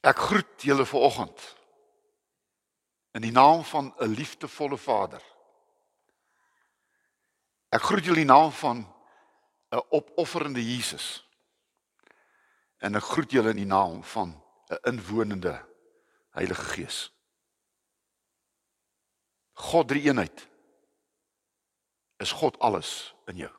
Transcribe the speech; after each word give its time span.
Ek 0.00 0.16
groet 0.16 0.62
julle 0.64 0.86
vanoggend 0.86 1.56
in 3.12 3.20
die 3.20 3.32
naam 3.32 3.64
van 3.64 3.94
'n 3.98 4.14
liefdevolle 4.14 4.76
Vader. 4.76 5.22
Ek 7.68 7.82
groet 7.82 8.04
julle 8.04 8.20
in 8.20 8.26
die 8.26 8.34
naam 8.34 8.52
van 8.52 8.86
'n 9.70 9.82
opofferende 9.88 10.64
Jesus. 10.64 11.26
En 12.78 12.94
ek 12.94 13.02
groet 13.02 13.30
julle 13.30 13.50
in 13.50 13.56
die 13.56 13.66
naam 13.66 14.04
van 14.04 14.42
'n 14.68 14.78
inwonende 14.82 15.66
Heilige 16.30 16.64
Gees. 16.64 17.12
God 19.52 19.88
drie 19.88 20.02
eenheid. 20.02 20.48
Is 22.16 22.32
God 22.32 22.58
alles 22.58 23.14
in 23.26 23.36
jou? 23.36 23.50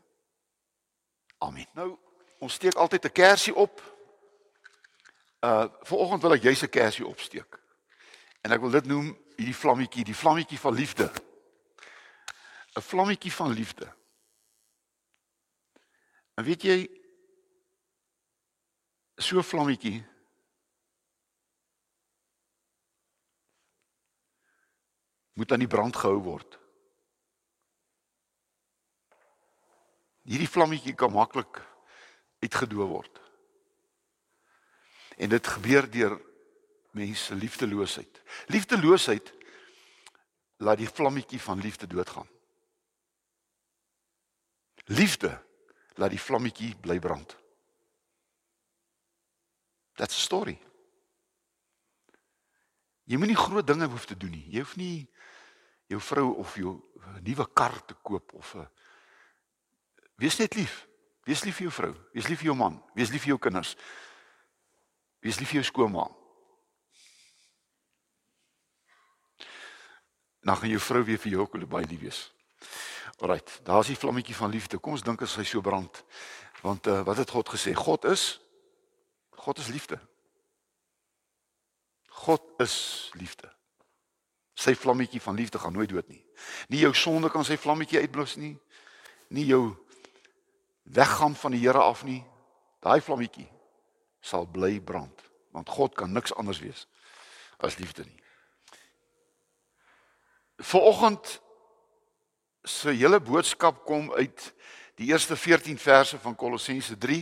Amen. 1.37 1.67
Nou, 1.73 1.97
ons 2.39 2.53
steek 2.53 2.73
altyd 2.73 3.05
'n 3.05 3.11
kersie 3.11 3.55
op 3.55 4.00
Uh 5.41 5.65
vanoggend 5.89 6.21
wil 6.21 6.35
ek 6.37 6.43
jy 6.45 6.53
se 6.53 6.67
kersie 6.69 7.05
opsteek. 7.07 7.57
En 8.45 8.53
ek 8.53 8.61
wil 8.61 8.73
dit 8.77 8.85
noem 8.85 9.09
hierdie 9.37 9.57
vlammetjie, 9.57 10.05
die 10.05 10.17
vlammetjie 10.17 10.59
van 10.59 10.73
liefde. 10.77 11.09
'n 12.77 12.81
Vlammetjie 12.81 13.33
van 13.33 13.51
liefde. 13.51 13.87
En 16.37 16.43
weet 16.43 16.61
jy 16.63 16.77
so 19.17 19.41
vlammetjie 19.41 19.99
moet 25.33 25.51
aan 25.51 25.59
die 25.59 25.67
brand 25.67 25.95
gehou 25.95 26.21
word. 26.21 26.59
Hierdie 30.21 30.49
vlammetjie 30.49 30.93
kan 30.93 31.11
maklik 31.11 31.61
uitgedooi 32.39 32.87
word. 32.87 33.20
En 35.21 35.29
dit 35.29 35.47
gebeur 35.47 35.87
deur 35.91 36.17
mense 36.97 37.35
liefdeloosheid. 37.35 38.21
Liefdeloosheid 38.51 39.33
laat 40.61 40.81
die 40.81 40.89
vlammetjie 40.89 41.39
van 41.41 41.61
liefde 41.61 41.87
doodgaan. 41.87 42.27
Liefde 44.89 45.35
laat 46.01 46.13
die 46.13 46.21
vlammetjie 46.21 46.73
bly 46.81 46.99
brand. 46.99 47.37
That's 49.95 50.17
a 50.17 50.25
story. 50.25 50.57
Jy 53.05 53.17
moenie 53.19 53.37
groot 53.37 53.67
dinge 53.67 53.89
hoef 53.91 54.05
te 54.09 54.17
doen 54.17 54.33
nie. 54.33 54.45
Jy 54.49 54.63
hoef 54.63 54.75
nie 54.79 54.95
jou 55.91 55.99
vrou 56.01 56.27
of 56.41 56.55
jou 56.57 56.77
nuwe 57.21 57.45
kar 57.53 57.75
te 57.85 57.97
koop 58.01 58.33
of 58.33 58.55
'n 58.55 58.69
Wees 60.21 60.37
net 60.37 60.53
lief. 60.53 60.87
Wees 61.25 61.43
lief 61.43 61.55
vir 61.55 61.67
jou 61.69 61.73
vrou, 61.73 61.91
wees 62.13 62.27
lief 62.29 62.39
vir 62.41 62.51
jou 62.51 62.55
man, 62.57 62.79
wees 62.97 63.09
lief 63.13 63.21
vir 63.21 63.33
jou 63.33 63.39
kinders. 63.41 63.75
Wees 65.21 65.37
lief 65.37 65.51
vir 65.53 65.61
jou 65.61 65.67
skoonma. 65.69 66.07
Nou 70.41 70.55
gaan 70.57 70.71
jou 70.73 70.81
vrou 70.81 71.03
weer 71.05 71.19
vir 71.21 71.35
jou 71.35 71.43
ook 71.43 71.59
baie 71.69 71.85
lief 71.85 72.01
wees. 72.01 72.21
Alrite, 73.21 73.59
daar's 73.63 73.91
die 73.91 73.97
vlammetjie 73.97 74.35
van 74.35 74.49
liefde. 74.49 74.79
Kom 74.81 74.97
ons 74.97 75.05
dink 75.05 75.21
as 75.21 75.37
hy 75.37 75.45
so 75.45 75.61
brand. 75.61 76.01
Want 76.65 76.89
uh, 76.89 77.01
wat 77.05 77.21
het 77.21 77.29
God 77.29 77.53
gesê? 77.53 77.75
God 77.77 78.09
is 78.09 78.39
God 79.41 79.57
is 79.57 79.69
liefde. 79.73 79.97
God 82.05 82.41
is 82.61 82.75
liefde. 83.17 83.49
Sy 84.53 84.75
vlammetjie 84.77 85.21
van 85.21 85.37
liefde 85.37 85.57
gaan 85.57 85.73
nooit 85.73 85.89
dood 85.89 86.09
nie. 86.09 86.21
Nie 86.69 86.83
jou 86.83 86.91
sonde 86.97 87.29
kan 87.33 87.45
sy 87.45 87.57
vlammetjie 87.57 88.03
uitblus 88.03 88.35
nie. 88.37 88.53
Nie 89.33 89.47
jou 89.49 89.63
weggaan 90.93 91.33
van 91.37 91.57
die 91.57 91.63
Here 91.63 91.81
af 91.81 92.03
nie. 92.05 92.21
Daai 92.81 93.01
vlammetjie 93.01 93.49
sal 94.21 94.47
bly 94.47 94.79
brand 94.79 95.27
want 95.51 95.69
God 95.69 95.95
kan 95.97 96.13
niks 96.13 96.33
anders 96.39 96.61
wees 96.63 96.85
as 97.61 97.77
liefde 97.77 98.05
nie. 98.05 98.19
Vanoggend 100.61 101.41
se 102.63 102.93
hele 102.93 103.19
boodskap 103.19 103.83
kom 103.85 104.11
uit 104.13 104.53
die 104.99 105.09
eerste 105.09 105.35
14 105.35 105.77
verse 105.81 106.17
van 106.21 106.35
Kolossense 106.35 106.97
3 106.97 107.19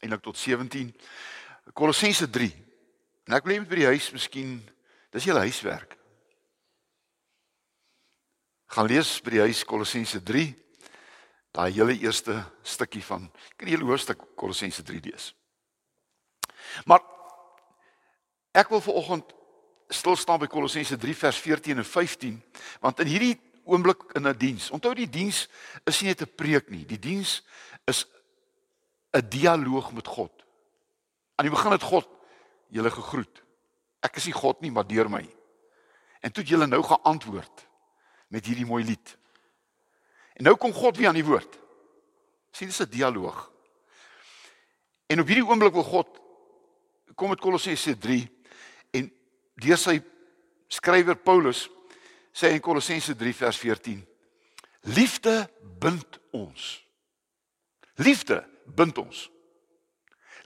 eintlik 0.00 0.22
tot 0.24 0.38
17. 0.40 0.88
Kolossense 1.76 2.30
3. 2.30 2.48
En 3.28 3.36
ek 3.36 3.44
wil 3.46 3.60
net 3.60 3.68
by 3.68 3.80
die 3.82 3.90
huis 3.90 4.08
miskien 4.14 4.56
dis 5.12 5.26
julle 5.28 5.44
huiswerk. 5.44 5.96
Gaan 8.70 8.88
lees 8.88 9.18
by 9.24 9.36
die 9.36 9.44
huis 9.44 9.64
Kolossense 9.68 10.22
3 10.24 10.48
daai 11.50 11.72
hele 11.74 11.96
eerste 11.98 12.36
stukkie 12.62 13.02
van 13.02 13.26
kan 13.58 13.68
jy 13.68 13.80
hoofstuk 13.82 14.22
Kolossense 14.38 14.84
3 14.86 15.02
lees. 15.08 15.32
Maar 16.84 17.00
ek 18.52 18.68
wil 18.68 18.80
veraloggend 18.80 19.34
stil 19.88 20.16
staan 20.16 20.38
by 20.38 20.46
Kolossense 20.46 20.96
3 20.96 21.16
vers 21.16 21.38
14 21.38 21.76
en 21.82 21.84
15 21.84 22.42
want 22.80 23.00
in 23.00 23.10
hierdie 23.10 23.36
oomblik 23.64 24.02
in 24.12 24.26
'n 24.26 24.36
diens. 24.36 24.70
Onthou 24.70 24.94
die 24.94 25.08
diens 25.08 25.48
is 25.84 26.00
nie 26.00 26.08
net 26.08 26.22
'n 26.22 26.34
preek 26.34 26.70
nie. 26.70 26.86
Die 26.86 26.98
diens 26.98 27.42
is 27.84 28.06
'n 29.12 29.28
dialoog 29.28 29.92
met 29.92 30.06
God. 30.06 30.32
Aan 31.34 31.46
die 31.46 31.54
begin 31.54 31.72
het 31.72 31.82
God 31.82 32.08
julle 32.68 32.90
gegroet. 32.90 33.42
Ek 34.00 34.16
is 34.16 34.24
nie 34.24 34.34
God 34.34 34.60
nie, 34.60 34.70
maar 34.70 34.86
deur 34.86 35.10
my. 35.10 35.24
En 36.20 36.32
toe 36.32 36.42
het 36.42 36.52
julle 36.52 36.66
nou 36.66 36.82
geantwoord 36.82 37.66
met 38.28 38.46
hierdie 38.46 38.66
mooi 38.66 38.84
lied. 38.84 39.16
En 40.34 40.44
nou 40.44 40.56
kom 40.56 40.72
God 40.72 40.96
weer 40.96 41.08
aan 41.08 41.14
die 41.14 41.24
woord. 41.24 41.58
Sien, 42.52 42.68
dis 42.68 42.80
'n 42.80 42.90
dialoog. 42.90 43.50
En 45.06 45.20
op 45.20 45.26
hierdie 45.26 45.46
oomblik 45.46 45.72
wil 45.72 45.82
God 45.82 46.19
kom 47.14 47.32
met 47.32 47.40
Kolossense 47.40 47.96
3 47.98 48.20
en 48.98 49.10
deur 49.60 49.78
sy 49.80 49.98
skrywer 50.70 51.18
Paulus 51.18 51.66
sê 52.32 52.52
in 52.54 52.62
Kolossense 52.64 53.16
3 53.16 53.34
vers 53.42 53.58
14 53.58 54.06
Liefde 54.80 55.50
bind 55.80 56.20
ons. 56.32 56.86
Liefde 58.00 58.48
bind 58.64 58.98
ons. 58.98 59.30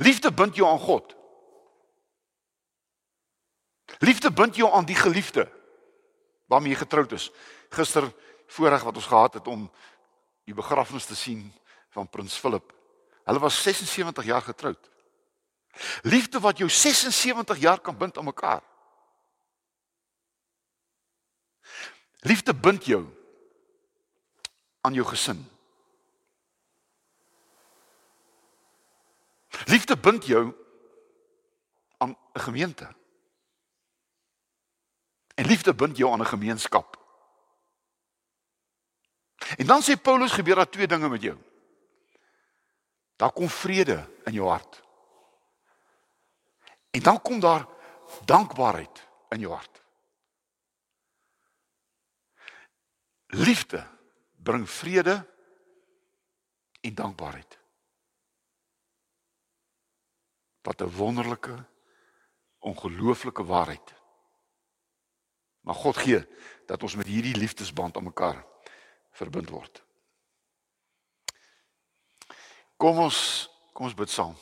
Liefde 0.03 0.33
bind 0.33 0.57
jou 0.57 0.67
aan 0.67 0.79
God. 0.83 1.15
Liefde 4.03 4.33
bind 4.33 4.57
jou 4.57 4.73
aan 4.73 4.89
die 4.89 4.99
geliefde 4.99 5.47
waarmee 6.51 6.75
jy 6.75 6.83
getroud 6.83 7.13
is. 7.15 7.31
Gister 7.71 8.11
voorreg 8.47 8.83
wat 8.83 8.97
ons 8.97 9.07
gehad 9.07 9.39
het 9.39 9.47
om 9.49 9.69
die 10.45 10.55
begrafnis 10.55 11.07
te 11.07 11.17
sien 11.17 11.47
van 11.95 12.09
prins 12.11 12.35
Philip. 12.37 12.75
Hulle 13.25 13.41
was 13.41 13.63
76 13.63 14.25
jaar 14.25 14.43
getroud. 14.43 14.91
Liefde 16.03 16.41
wat 16.41 16.59
jou 16.59 16.71
76 16.71 17.59
jaar 17.59 17.81
kan 17.81 17.97
bind 17.97 18.19
aan 18.19 18.25
mekaar. 18.25 18.63
Liefde 22.21 22.55
bind 22.55 22.85
jou 22.85 23.09
aan 24.81 24.95
jou 24.95 25.07
gesin. 25.07 25.51
Liefde 29.65 29.97
bind 29.97 30.25
jou 30.27 30.55
aan 31.97 32.17
'n 32.33 32.41
gemeente. 32.41 32.95
En 35.35 35.47
liefde 35.47 35.75
bind 35.75 35.97
jou 35.97 36.13
aan 36.13 36.21
'n 36.21 36.27
gemeenskap. 36.27 37.03
En 39.57 39.67
dan 39.67 39.83
sê 39.83 40.01
Paulus 40.03 40.33
gebeur 40.33 40.55
daar 40.55 40.71
twee 40.71 40.87
dinge 40.87 41.09
met 41.09 41.23
jou. 41.23 41.39
Daar 43.17 43.33
kom 43.33 43.49
vrede 43.49 44.11
in 44.25 44.33
jou 44.33 44.49
hart. 44.49 44.84
En 46.95 47.03
dan 47.03 47.23
kom 47.23 47.41
daar 47.41 47.67
dankbaarheid 48.25 49.09
in 49.29 49.39
jou 49.39 49.53
hart. 49.53 49.83
Liefde 53.27 53.87
bring 54.37 54.71
vrede 54.71 55.27
en 56.81 56.95
dankbaarheid. 56.95 57.59
Wat 60.63 60.81
'n 60.81 60.97
wonderlike 60.97 61.67
ongelooflike 62.59 63.45
waarheid. 63.45 63.95
Maar 65.61 65.75
God 65.75 65.97
gee 65.97 66.27
dat 66.67 66.83
ons 66.83 66.95
met 66.95 67.07
hierdie 67.07 67.37
liefdesband 67.37 67.97
aan 67.97 68.05
mekaar 68.05 68.47
verbind 69.11 69.49
word. 69.49 69.85
Kom 72.77 72.99
ons 72.99 73.49
kom 73.73 73.85
ons 73.85 73.95
bid 73.95 74.11
saam. 74.11 74.37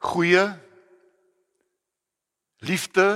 Goeie 0.00 0.44
liefde 2.64 3.08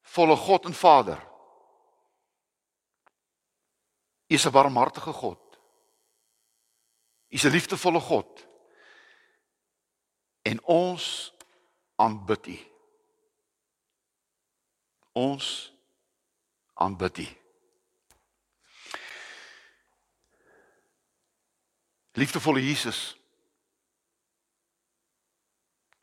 volle 0.00 0.36
God 0.36 0.64
en 0.64 0.74
Vader. 0.74 1.20
U 4.26 4.34
is 4.34 4.44
'n 4.46 4.50
barmhartige 4.50 5.12
God. 5.12 5.58
U 7.28 7.34
is 7.34 7.44
'n 7.44 7.50
liefdevolle 7.50 8.00
God. 8.00 8.46
En 10.42 10.62
ons 10.64 11.32
aanbid 11.94 12.46
U. 12.46 12.58
Ons 15.12 15.72
aanbid 16.74 17.18
U. 17.18 17.26
Liefdevolle 22.12 22.66
Jesus. 22.66 23.25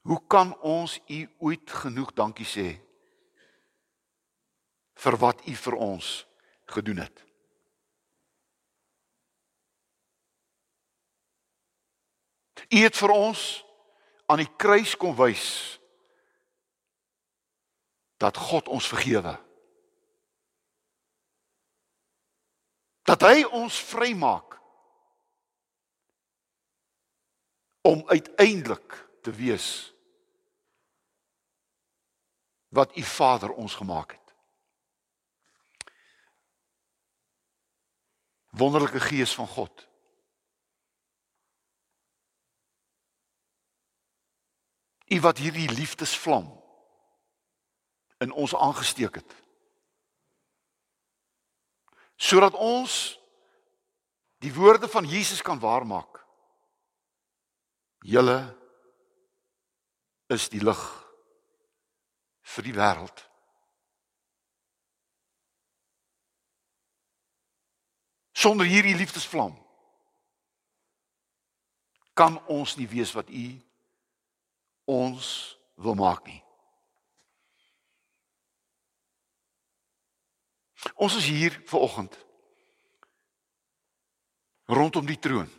Hoe 0.03 0.19
kan 0.27 0.51
ons 0.59 0.99
U 1.07 1.19
ooit 1.39 1.71
genoeg 1.71 2.11
dankie 2.13 2.47
sê 2.47 2.67
vir 5.03 5.15
wat 5.19 5.43
U 5.47 5.53
vir 5.65 5.75
ons 5.79 6.09
gedoen 6.75 6.99
het? 7.03 7.23
U 12.73 12.77
het 12.77 12.97
vir 12.97 13.13
ons 13.15 13.63
aan 14.27 14.41
die 14.43 14.51
kruis 14.57 14.95
kom 14.99 15.15
wys 15.15 15.79
dat 18.19 18.37
God 18.37 18.67
ons 18.71 18.87
vergewe. 18.87 19.35
Dat 23.03 23.23
hy 23.27 23.43
ons 23.43 23.79
vrymaak 23.83 24.59
om 27.83 28.03
uiteindelik 28.07 28.95
te 29.23 29.31
wees 29.31 29.92
wat 32.73 32.97
u 32.97 33.01
Vader 33.01 33.51
ons 33.51 33.75
gemaak 33.75 34.11
het. 34.11 34.33
Wonderlike 38.49 38.99
gees 38.99 39.33
van 39.33 39.47
God. 39.47 39.87
U 45.05 45.19
wat 45.21 45.37
hierdie 45.37 45.69
liefdesvlam 45.69 46.49
in 48.17 48.31
ons 48.31 48.55
aangesteek 48.55 49.15
het. 49.15 49.35
Sodat 52.15 52.53
ons 52.53 53.19
die 54.37 54.53
woorde 54.53 54.89
van 54.89 55.05
Jesus 55.05 55.41
kan 55.41 55.59
waarmaak. 55.59 56.25
Julle 57.99 58.57
is 60.27 60.49
die 60.49 60.63
lig 60.63 61.02
vir 62.43 62.67
die 62.67 62.75
wêreld. 62.75 63.23
Sonder 68.33 68.67
hierdie 68.67 68.95
liefdesvlam 68.99 69.55
kan 72.13 72.37
ons 72.51 72.75
nie 72.75 72.87
wees 72.89 73.13
wat 73.15 73.29
u 73.29 73.45
ons 74.85 75.27
wil 75.79 75.95
maak 75.95 76.25
nie. 76.27 76.41
Ons 80.99 81.15
is 81.15 81.25
hier 81.31 81.55
ver 81.65 81.79
oggend 81.79 82.19
rondom 84.65 85.05
die 85.05 85.19
troon. 85.19 85.49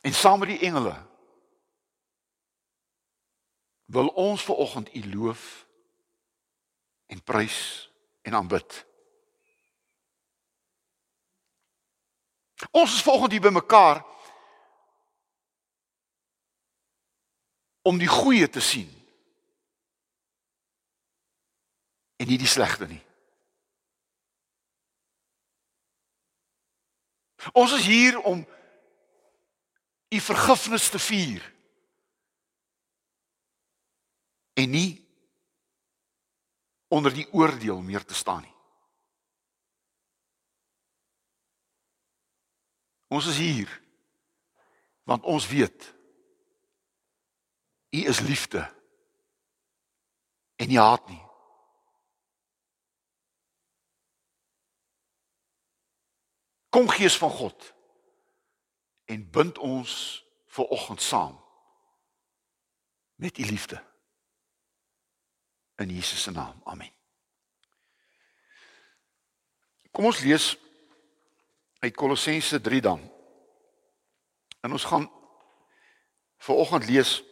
En 0.00 0.12
saam 0.12 0.38
met 0.38 0.48
die 0.48 0.62
engele 0.68 0.94
wil 3.94 4.10
ons 4.18 4.42
ver 4.42 4.54
oggend 4.54 4.90
U 4.94 5.02
loof 5.14 5.66
en 7.06 7.22
prys 7.22 7.90
en 8.22 8.34
aanbid. 8.34 8.86
Ons 12.70 12.94
is 12.94 13.02
volgens 13.02 13.32
hier 13.32 13.40
bymekaar 13.40 14.02
om 17.82 17.98
die 17.98 18.08
goeie 18.08 18.48
te 18.48 18.60
sien 18.60 18.90
en 22.16 22.26
nie 22.26 22.38
die 22.40 22.48
slegte 22.48 22.88
nie. 22.88 23.02
Ons 27.52 27.74
is 27.76 27.86
hier 27.86 28.20
om 28.24 28.46
u 30.08 30.20
vergifnis 30.20 30.88
te 30.88 30.98
vier 30.98 31.53
en 34.54 34.70
nie 34.70 35.02
onder 36.88 37.14
die 37.14 37.26
oordeel 37.32 37.80
meer 37.82 38.04
te 38.04 38.14
staan 38.14 38.42
nie. 38.42 38.54
Ons 43.08 43.26
is 43.26 43.38
hier 43.38 43.82
want 45.04 45.24
ons 45.24 45.46
weet 45.48 45.94
u 47.94 48.06
is 48.08 48.20
liefde 48.20 48.62
en 50.56 50.68
nie 50.68 50.78
haat 50.78 51.08
nie. 51.08 51.22
Kom 56.74 56.88
Gees 56.88 57.16
van 57.18 57.30
God 57.30 57.74
en 59.04 59.30
bind 59.30 59.58
ons 59.58 59.92
ver 60.46 60.64
oggend 60.64 61.02
saam 61.02 61.36
met 63.14 63.38
u 63.38 63.44
liefde. 63.44 63.93
In 65.76 65.90
Jesus 65.90 66.22
se 66.22 66.30
naam. 66.30 66.60
Amen. 66.64 66.92
Kom 69.90 70.04
ons 70.04 70.20
lees 70.20 70.58
uit 71.78 71.94
Kolossense 71.94 72.60
3 72.60 72.80
dan. 72.80 73.12
En 74.60 74.72
ons 74.72 74.84
gaan 74.84 75.10
ver 76.36 76.54
oggend 76.54 76.86
lees 76.88 77.22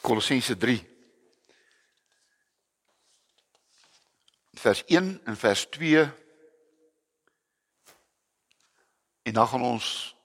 Kolossense 0.00 0.56
3 0.56 0.78
vers 4.50 4.84
1 4.84 5.20
en 5.24 5.36
vers 5.36 5.66
2 5.68 6.08
En 9.22 9.32
dan 9.32 9.48
gaan 9.48 9.62
ons 9.62 10.16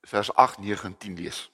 vers 0.00 0.34
8, 0.34 0.58
9 0.58 0.84
en 0.84 0.96
10 0.96 1.14
lees. 1.14 1.50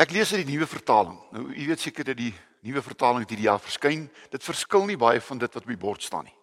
Ek 0.00 0.14
lees 0.16 0.30
uit 0.32 0.46
die 0.46 0.54
nuwe 0.54 0.66
vertaling. 0.66 1.16
Nou 1.34 1.50
u 1.52 1.66
weet 1.68 1.80
seker 1.80 2.06
dat 2.08 2.16
die 2.16 2.32
nuwe 2.64 2.80
vertaling 2.82 3.26
hierdie 3.28 3.48
jaar 3.50 3.60
verskyn. 3.60 4.06
Dit 4.32 4.44
verskil 4.46 4.86
nie 4.88 4.96
baie 4.96 5.20
van 5.20 5.40
dit 5.42 5.52
wat 5.52 5.66
op 5.66 5.72
die 5.72 5.80
bord 5.80 6.02
staan 6.02 6.24
nie. 6.24 6.36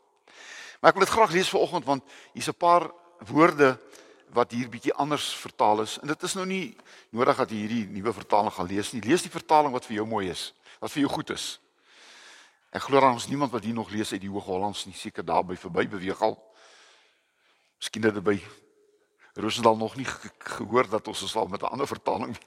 Maar 0.78 0.92
ek 0.92 1.00
wil 1.00 1.06
dit 1.08 1.14
graag 1.16 1.34
lees 1.34 1.50
vanoggend 1.50 1.88
want 1.88 2.04
hier's 2.36 2.50
'n 2.50 2.58
paar 2.58 2.92
woorde 3.26 3.80
wat 4.30 4.52
hier 4.52 4.70
bietjie 4.70 4.94
anders 4.94 5.34
vertaal 5.34 5.82
is 5.82 5.98
en 6.02 6.08
dit 6.08 6.24
is 6.24 6.36
nou 6.36 6.46
nie 6.46 6.78
nodig 7.10 7.38
dat 7.38 7.50
jy 7.50 7.58
hierdie 7.58 7.88
nuwe 7.88 8.14
vertaling 8.14 8.54
gaan 8.54 8.68
lees 8.68 8.94
nie. 8.94 9.02
Lees 9.02 9.22
die 9.22 9.32
vertaling 9.32 9.74
wat 9.74 9.86
vir 9.86 9.96
jou 9.96 10.06
mooi 10.06 10.30
is, 10.30 10.54
wat 10.80 10.92
vir 10.92 11.02
jou 11.02 11.10
goed 11.10 11.30
is. 11.30 11.60
Ek 12.72 12.82
glo 12.82 13.00
daar 13.00 13.16
is 13.16 13.28
niemand 13.28 13.52
wat 13.52 13.64
hier 13.64 13.74
nog 13.74 13.90
lees 13.90 14.12
uit 14.12 14.22
die 14.22 14.30
Hoog-Hollands 14.30 14.86
nie, 14.86 14.94
seker 14.94 15.26
daarby 15.26 15.56
verby 15.56 15.88
beweeg 15.88 16.22
al. 16.22 16.38
Miskien 17.80 18.04
het 18.04 18.14
dit 18.14 18.24
by 18.24 18.38
Rosendal 19.34 19.78
nog 19.78 19.96
nie 19.96 20.06
ge 20.06 20.30
gehoor 20.38 20.90
dat 20.90 21.08
ons 21.08 21.32
sal 21.32 21.48
met 21.48 21.62
'n 21.62 21.72
ander 21.74 21.88
vertaling. 21.88 22.38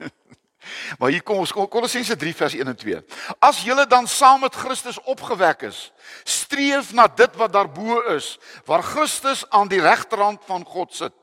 Maar 0.99 1.09
hier 1.09 1.23
kom 1.23 1.41
ons 1.43 1.51
Kolossense 1.51 2.15
3 2.15 2.33
vers 2.35 2.55
1 2.57 2.67
en 2.67 2.77
2. 2.77 3.01
As 3.39 3.63
julle 3.65 3.85
dan 3.89 4.07
saam 4.07 4.43
met 4.45 4.55
Christus 4.55 4.99
opgewek 5.09 5.67
is, 5.69 5.91
streef 6.23 6.93
na 6.93 7.07
dit 7.07 7.35
wat 7.39 7.53
daarbo 7.53 8.01
is, 8.15 8.35
waar 8.65 8.83
Christus 8.83 9.43
aan 9.49 9.71
die 9.71 9.81
regterhand 9.81 10.45
van 10.45 10.65
God 10.65 10.93
sit. 10.93 11.17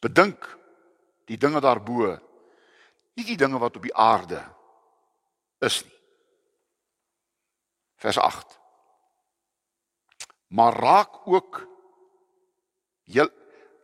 Bedink 0.00 0.46
die 1.28 1.38
dinge 1.38 1.60
daarbo, 1.60 2.14
nie 3.18 3.26
die 3.26 3.38
dinge 3.38 3.58
wat 3.58 3.76
op 3.76 3.82
die 3.82 3.94
aarde 3.94 4.42
is 5.64 5.82
nie. 5.84 5.94
Vers 7.98 8.18
8 8.22 8.58
maar 10.48 10.72
raak 10.72 11.26
ook 11.28 11.66
jy 13.04 13.28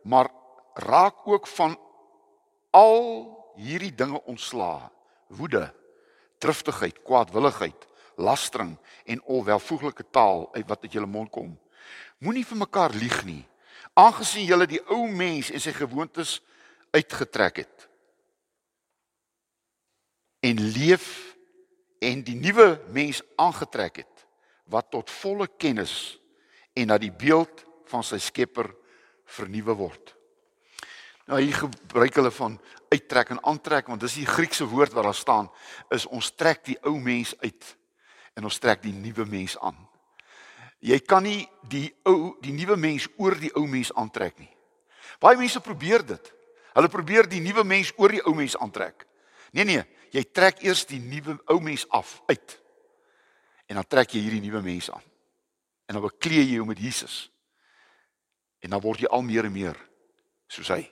maar 0.03 0.29
raak 0.73 1.27
ook 1.27 1.47
van 1.47 1.77
al 2.75 3.03
hierdie 3.55 3.93
dinge 3.95 4.19
ontslaa 4.27 4.91
woede 5.31 5.69
driftigheid 6.43 6.99
kwaadwilligheid 7.07 7.87
lastering 8.15 8.75
en 9.05 9.23
onwelvoeglike 9.23 10.05
taal 10.11 10.49
uit 10.53 10.67
wat 10.67 10.83
uit 10.83 10.91
julle 10.91 11.09
mond 11.09 11.31
kom. 11.31 11.55
Moenie 12.19 12.45
vir 12.47 12.59
mekaar 12.59 12.95
lieg 12.95 13.23
nie 13.27 13.43
aangesien 13.95 14.47
julle 14.47 14.67
die 14.67 14.81
ou 14.91 15.05
mens 15.07 15.51
en 15.55 15.61
sy 15.63 15.71
gewoontes 15.75 16.39
uitgetrek 16.95 17.61
het. 17.63 17.85
En 20.43 20.59
leef 20.75 21.07
en 22.03 22.23
die 22.27 22.35
nuwe 22.35 22.75
mens 22.93 23.21
aangetrek 23.39 24.03
het 24.03 24.25
wat 24.71 24.91
tot 24.91 25.11
volle 25.21 25.47
kennis 25.61 26.17
en 26.75 26.91
dat 26.91 27.03
die 27.05 27.13
beeld 27.13 27.63
van 27.87 28.03
sy 28.03 28.19
Skepper 28.19 28.71
vernuwe 29.37 29.75
word. 29.77 30.14
Nou 31.25 31.39
hier 31.41 31.57
gebruik 31.57 32.19
hulle 32.19 32.31
van 32.31 32.59
uittrek 32.93 33.31
en 33.33 33.41
aantrek 33.43 33.89
want 33.89 34.03
dis 34.03 34.19
die 34.19 34.29
Griekse 34.29 34.67
woord 34.69 34.93
wat 34.93 35.07
daar 35.07 35.17
staan 35.17 35.49
is 35.93 36.05
ons 36.05 36.29
trek 36.37 36.61
die 36.67 36.77
ou 36.85 36.99
mens 37.01 37.33
uit 37.41 37.71
en 38.37 38.45
ons 38.45 38.59
trek 38.61 38.83
die 38.83 38.93
nuwe 38.93 39.25
mens 39.25 39.55
aan. 39.57 39.77
Jy 40.85 40.99
kan 41.01 41.23
nie 41.25 41.47
die 41.71 41.87
ou 42.05 42.35
die 42.45 42.53
nuwe 42.53 42.77
mens 42.77 43.07
oor 43.17 43.37
die 43.39 43.49
ou 43.55 43.65
mens 43.67 43.93
aantrek 43.97 44.37
nie. 44.37 44.51
Baie 45.23 45.39
mense 45.39 45.61
probeer 45.63 46.05
dit. 46.05 46.31
Hulle 46.75 46.91
probeer 46.91 47.29
die 47.31 47.41
nuwe 47.41 47.63
mens 47.65 47.93
oor 47.97 48.13
die 48.13 48.21
ou 48.27 48.35
mens 48.37 48.57
aantrek. 48.61 49.07
Nee 49.55 49.65
nee, 49.65 49.81
jy 50.13 50.25
trek 50.29 50.61
eers 50.65 50.85
die 50.85 50.99
nuwe 51.01 51.39
ou 51.49 51.57
mens 51.63 51.87
af 51.89 52.19
uit. 52.29 52.59
En 53.65 53.79
dan 53.79 53.87
trek 53.89 54.13
jy 54.13 54.21
hierdie 54.27 54.43
nuwe 54.45 54.61
mense 54.61 54.93
aan. 54.93 55.05
En 55.89 55.97
dan 55.97 56.05
bekleë 56.05 56.43
jy 56.43 56.59
jou 56.59 56.67
met 56.69 56.81
Jesus. 56.81 57.23
En 58.61 58.75
dan 58.75 58.83
word 58.83 59.05
jy 59.05 59.09
al 59.09 59.25
meer 59.25 59.47
en 59.47 59.53
meer 59.55 59.79
soos 60.51 60.69
hy. 60.69 60.83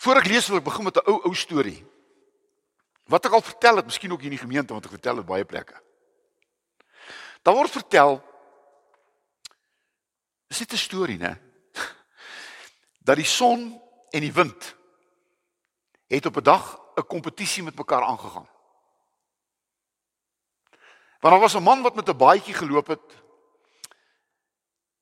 Voor 0.00 0.16
ek 0.16 0.30
lees 0.32 0.48
wil 0.48 0.60
ek 0.60 0.64
begin 0.64 0.84
met 0.84 0.96
'n 0.96 1.08
ou 1.10 1.20
ou 1.28 1.34
storie. 1.34 1.84
Wat 3.04 3.24
ek 3.24 3.32
al 3.32 3.42
vertel 3.42 3.76
het, 3.76 3.84
miskien 3.84 4.12
ook 4.12 4.20
hier 4.20 4.32
in 4.32 4.38
die 4.38 4.46
gemeente 4.46 4.72
want 4.72 4.84
ek 4.84 4.96
vertel 4.96 5.16
dit 5.16 5.26
baie 5.26 5.44
plekke. 5.44 5.76
Daar 7.42 7.54
word 7.54 7.70
vertel 7.70 8.22
Dis 10.50 10.58
net 10.58 10.72
'n 10.72 10.76
storie, 10.76 11.18
né? 11.18 11.38
Dat 13.06 13.16
die 13.16 13.24
son 13.24 13.80
en 14.10 14.20
die 14.20 14.32
wind 14.32 14.74
het 16.06 16.26
op 16.26 16.36
'n 16.36 16.42
dag 16.42 16.80
'n 16.96 17.06
kompetisie 17.06 17.62
met 17.62 17.76
mekaar 17.76 18.02
aangegaan. 18.02 18.48
Want 21.20 21.32
daar 21.34 21.40
was 21.40 21.54
'n 21.54 21.62
man 21.62 21.82
wat 21.82 21.94
met 21.94 22.08
'n 22.08 22.16
baadjie 22.16 22.54
geloop 22.54 22.86
het 22.86 23.22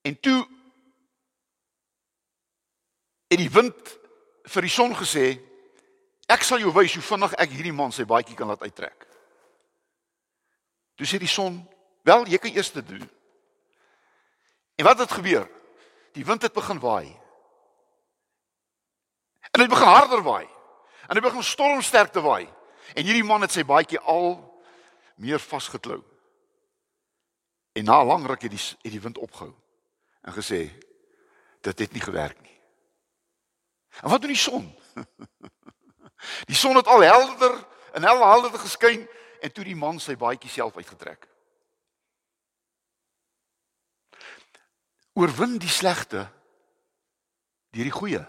en 0.02 0.20
toe 0.20 0.48
het 3.28 3.38
die 3.38 3.50
wind 3.50 3.97
vir 4.48 4.66
die 4.66 4.72
son 4.72 4.94
gesê 4.96 5.38
ek 6.28 6.44
sal 6.44 6.60
jou 6.60 6.72
wys 6.72 6.94
hoe 6.96 7.04
vinnig 7.04 7.36
ek 7.40 7.54
hierdie 7.56 7.74
man 7.74 7.92
sy 7.92 8.04
baadjie 8.08 8.36
kan 8.36 8.48
laat 8.50 8.64
uittrek. 8.64 9.06
Toe 10.96 11.06
sê 11.06 11.18
die 11.18 11.30
son, 11.30 11.68
"Wel, 12.02 12.26
jy 12.26 12.38
kan 12.38 12.50
eers 12.50 12.72
dit 12.72 12.88
doen." 12.88 13.10
En 14.76 14.84
wat 14.84 14.98
het 14.98 15.12
gebeur? 15.12 15.48
Die 16.12 16.24
wind 16.24 16.42
het 16.42 16.52
begin 16.52 16.78
waai. 16.78 17.16
En 19.50 19.60
dit 19.60 19.68
begin 19.68 19.86
harder 19.86 20.22
waai. 20.22 20.48
En 21.06 21.14
dit 21.14 21.22
begin 21.22 21.42
stormsterk 21.42 22.12
te 22.12 22.20
waai. 22.20 22.48
En 22.94 23.04
hierdie 23.04 23.24
man 23.24 23.40
het 23.40 23.52
sy 23.52 23.64
baadjie 23.64 23.98
al 23.98 24.36
meer 25.16 25.38
vasgeklou. 25.38 26.02
En 27.72 27.84
na 27.84 28.04
lank 28.04 28.26
ruk 28.26 28.42
het 28.42 28.50
die 28.50 28.60
het 28.82 28.92
die 28.92 29.00
wind 29.00 29.18
opgehou 29.18 29.54
en 30.22 30.32
gesê 30.32 30.68
dit 31.60 31.78
het 31.78 31.92
nie 31.92 32.02
gewerk 32.02 32.40
nie. 32.42 32.57
En 34.02 34.10
wat 34.10 34.20
doen 34.20 34.34
die 34.34 34.40
son? 34.40 34.66
Die 36.50 36.56
son 36.56 36.76
het 36.76 36.86
al 36.86 37.00
helder 37.00 37.54
en 37.92 38.02
hel 38.02 38.24
helder 38.26 38.58
geskyn 38.58 39.08
en 39.40 39.52
toe 39.52 39.64
die 39.64 39.76
man 39.78 40.00
sy 40.02 40.16
baadjie 40.18 40.50
self 40.50 40.76
uitgetrek. 40.76 41.28
Oorwin 45.14 45.56
die 45.62 45.70
slegte 45.70 46.26
deur 47.70 47.86
die 47.86 47.94
goeie. 47.94 48.24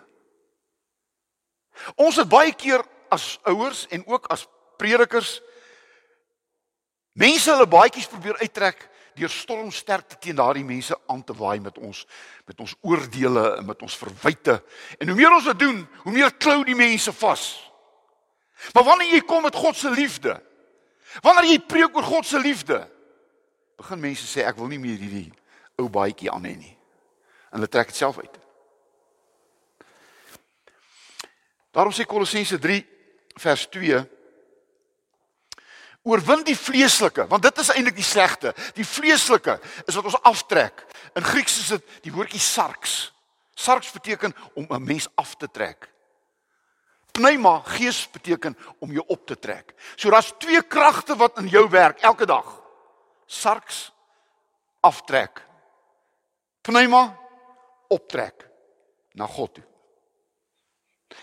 Ons 1.97 2.19
het 2.21 2.29
baie 2.29 2.53
keer 2.53 2.83
as 3.09 3.39
ouers 3.49 3.87
en 3.89 4.05
ook 4.07 4.29
as 4.33 4.45
predikers 4.77 5.39
mense 7.17 7.49
hulle 7.49 7.67
baadjies 7.67 8.09
probeer 8.11 8.37
uittrek 8.37 8.85
deur 9.19 9.31
stormsterkte 9.31 10.17
teen 10.23 10.37
daardie 10.39 10.65
mense 10.65 10.95
aan 11.11 11.23
te 11.23 11.35
waai 11.35 11.59
met 11.63 11.77
ons 11.77 12.05
met 12.49 12.59
ons 12.59 12.75
oordeele 12.81 13.43
en 13.59 13.65
met 13.67 13.81
ons 13.85 13.97
verwyte. 14.01 14.55
En 14.97 15.11
hoe 15.11 15.17
meer 15.17 15.33
ons 15.35 15.49
dit 15.51 15.59
doen, 15.59 15.83
hoe 16.03 16.13
meer 16.13 16.33
klou 16.41 16.63
die 16.65 16.77
mense 16.77 17.13
vas. 17.13 17.43
Maar 18.73 18.87
wanneer 18.87 19.13
jy 19.13 19.21
kom 19.27 19.45
met 19.45 19.55
God 19.55 19.77
se 19.77 19.91
liefde, 19.93 20.33
wanneer 21.21 21.51
jy 21.51 21.59
preek 21.59 21.95
oor 21.95 22.07
God 22.07 22.25
se 22.25 22.39
liefde, 22.41 22.81
begin 23.79 24.01
mense 24.01 24.27
sê 24.27 24.43
ek 24.47 24.57
wil 24.59 24.71
nie 24.71 24.81
meer 24.81 24.97
hierdie 24.99 25.29
ou 25.79 25.87
baadjie 25.91 26.31
aan 26.31 26.47
hê 26.49 26.55
nie. 26.57 26.75
En 27.49 27.59
hulle 27.59 27.71
trek 27.71 27.93
dit 27.93 27.97
self 27.97 28.19
uit. 28.19 28.39
Daarom 31.71 31.93
sê 31.93 32.05
Kolossense 32.09 32.57
3 32.59 32.81
vers 33.39 33.67
2 33.71 34.01
Oorwin 36.07 36.43
die 36.47 36.57
vleeslike, 36.57 37.27
want 37.27 37.43
dit 37.43 37.57
is 37.57 37.69
eintlik 37.73 37.97
die 37.99 38.07
slegte. 38.07 38.53
Die 38.73 38.87
vleeslike 38.87 39.59
is 39.85 39.95
wat 39.95 40.05
ons 40.07 40.21
aftrek. 40.23 40.85
In 41.19 41.23
Grieks 41.23 41.57
is 41.59 41.67
dit 41.75 42.03
die 42.07 42.13
woordjie 42.15 42.39
sarx. 42.39 43.11
Sarx 43.59 43.91
beteken 43.91 44.35
om 44.55 44.67
'n 44.69 44.83
mens 44.83 45.07
af 45.15 45.35
te 45.35 45.47
trek. 45.51 45.89
Pneuma, 47.11 47.59
gees 47.65 48.07
beteken 48.11 48.57
om 48.79 48.91
jou 48.91 49.03
op 49.07 49.25
te 49.25 49.39
trek. 49.39 49.73
So 49.95 50.09
daar's 50.09 50.33
twee 50.37 50.61
kragte 50.61 51.15
wat 51.15 51.37
in 51.37 51.47
jou 51.47 51.69
werk 51.69 51.99
elke 51.99 52.25
dag. 52.25 52.61
Sarx 53.25 53.91
aftrek. 54.79 55.45
Pneuma 56.61 57.17
optrek 57.87 58.47
na 59.11 59.25
God 59.25 59.53
toe. 59.53 59.63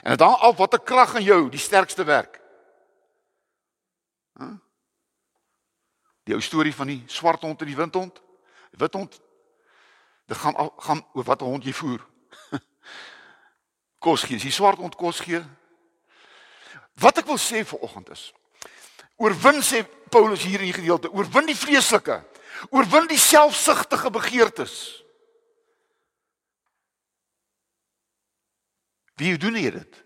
En 0.02 0.16
dan 0.16 0.38
al 0.38 0.54
wat 0.54 0.74
'n 0.74 0.84
krag 0.84 1.14
in 1.14 1.22
jou 1.22 1.48
die 1.48 1.60
sterkste 1.60 2.04
werk. 2.04 2.40
Huh? 4.38 4.58
Die 6.26 6.34
ou 6.34 6.42
storie 6.42 6.74
van 6.74 6.90
die 6.90 7.02
swart 7.06 7.44
hond 7.46 7.62
en 7.62 7.70
die 7.70 7.78
wit 7.78 7.94
hond. 7.94 8.20
Wit 8.76 8.98
hond 8.98 9.20
dit 10.26 10.36
gaan 10.42 10.56
al, 10.58 10.72
gaan 10.82 11.04
oor 11.14 11.24
wat 11.24 11.40
'n 11.40 11.44
hond 11.44 11.64
jy 11.64 11.72
voer. 11.72 12.02
kos 14.04 14.22
gee, 14.26 14.38
die 14.38 14.50
swart 14.50 14.78
hond 14.78 14.96
kos 14.98 15.20
gee. 15.20 15.42
Wat 16.98 17.18
ek 17.18 17.26
wil 17.26 17.38
sê 17.38 17.62
vir 17.64 17.78
oggend 17.78 18.10
is 18.10 18.32
oorwin 19.16 19.62
sê 19.64 19.82
Paulus 20.10 20.44
hier 20.44 20.60
in 20.60 20.70
die 20.70 20.76
gedeelte, 20.76 21.10
oorwin 21.12 21.48
die 21.48 21.56
vreeslike, 21.56 22.20
oorwin 22.70 23.08
die 23.10 23.20
selfsugtige 23.20 24.10
begeertes. 24.12 24.74
Wie 29.16 29.36
doen 29.40 29.56
jy 29.56 29.72
dit? 29.78 30.02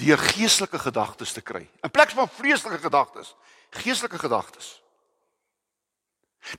Deur 0.00 0.18
geestelike 0.32 0.80
gedagtes 0.80 1.34
te 1.36 1.42
kry. 1.44 1.66
In 1.84 1.92
plek 1.92 2.14
van 2.16 2.30
vreeslike 2.32 2.80
gedagtes, 2.82 3.34
geestelike 3.76 4.18
gedagtes. 4.18 4.78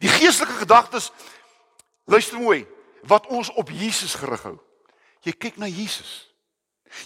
Die 0.01 0.09
geestelike 0.09 0.53
gedagtes 0.53 1.11
luister 2.05 2.39
mooi 2.39 2.65
wat 3.05 3.27
ons 3.27 3.51
op 3.53 3.69
Jesus 3.69 4.15
gerig 4.17 4.43
hou. 4.43 4.57
Jy 5.25 5.33
kyk 5.37 5.57
na 5.57 5.69
Jesus. 5.69 6.27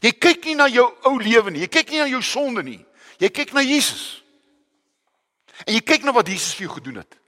Jy 0.03 0.11
kyk 0.11 0.45
nie 0.45 0.55
na 0.55 0.67
jou 0.71 0.85
ou 1.07 1.17
lewe 1.19 1.51
nie. 1.51 1.63
Jy 1.65 1.71
kyk 1.79 1.93
nie 1.93 2.01
na 2.03 2.09
jou 2.11 2.21
sonde 2.23 2.63
nie. 2.63 2.79
Jy 3.19 3.29
kyk 3.35 3.53
na 3.55 3.63
Jesus. 3.65 4.23
En 5.65 5.73
jy 5.75 5.81
kyk 5.83 6.05
na 6.07 6.13
wat 6.15 6.27
Jesus 6.31 6.55
vir 6.55 6.67
jou 6.67 6.75
gedoen 6.77 7.01
het. 7.01 7.19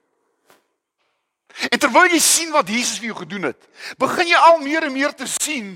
En 1.68 1.80
terwyl 1.80 2.14
jy 2.14 2.20
sien 2.24 2.52
wat 2.56 2.70
Jesus 2.72 3.02
vir 3.02 3.12
jou 3.12 3.18
gedoen 3.24 3.50
het, 3.50 3.66
begin 4.00 4.32
jy 4.32 4.40
al 4.40 4.62
meer 4.64 4.88
en 4.88 4.94
meer 4.96 5.12
te 5.16 5.28
sien 5.28 5.74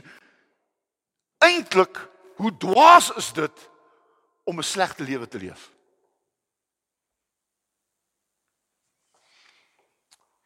eintlik 1.44 2.00
hoe 2.40 2.52
dwaas 2.64 3.12
is 3.20 3.32
dit 3.36 3.66
om 4.48 4.60
'n 4.60 4.64
slegte 4.64 5.04
lewe 5.04 5.28
te 5.28 5.38
leef. 5.38 5.72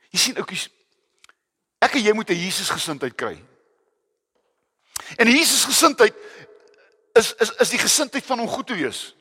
Jy 0.10 0.20
sien 0.20 0.38
oukies, 0.42 0.70
ek 1.80 1.96
en 2.00 2.04
jy 2.04 2.14
moet 2.14 2.30
'n 2.30 2.44
Jesus 2.46 2.70
gesindheid 2.70 3.16
kry. 3.16 3.38
En 5.18 5.26
die 5.26 5.38
Jesus 5.38 5.64
gesindheid 5.64 6.14
is 7.14 7.34
is 7.34 7.52
is 7.52 7.70
die 7.70 7.80
gesindheid 7.80 8.26
van 8.26 8.40
om 8.40 8.48
goed 8.48 8.68
te 8.68 8.76
wees. 8.76 9.16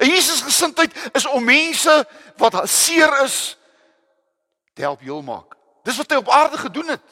'n 0.00 0.10
Jesus 0.10 0.40
gesindheid 0.40 0.92
is 1.12 1.26
om 1.26 1.44
mense 1.44 2.08
wat 2.36 2.68
seer 2.68 3.22
is 3.22 3.56
te 4.74 4.82
help 4.82 5.00
heel 5.00 5.22
maak. 5.22 5.56
Dis 5.82 5.96
wat 5.96 6.10
hy 6.10 6.16
op 6.16 6.28
aarde 6.28 6.58
gedoen 6.58 6.88
het. 6.88 7.02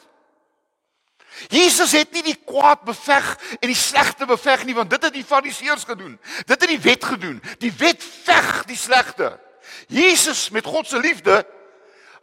Jesus 1.47 1.91
het 1.91 2.11
nie 2.11 2.23
die 2.23 2.39
kwaad 2.45 2.81
beveg 2.81 3.37
en 3.59 3.67
die 3.67 3.77
slegte 3.77 4.25
beveg 4.25 4.65
nie 4.65 4.75
want 4.75 4.89
dit 4.89 5.03
het 5.03 5.13
die 5.13 5.25
fariseërs 5.25 5.83
gedoen. 5.83 6.19
Dit 6.45 6.61
het 6.61 6.69
die 6.69 6.81
wet 6.81 7.03
gedoen. 7.03 7.41
Die 7.57 7.73
wet 7.77 8.03
veg 8.03 8.63
die 8.65 8.77
slegte. 8.77 9.39
Jesus 9.87 10.49
met 10.49 10.65
God 10.65 10.87
se 10.87 10.99
liefde 10.99 11.45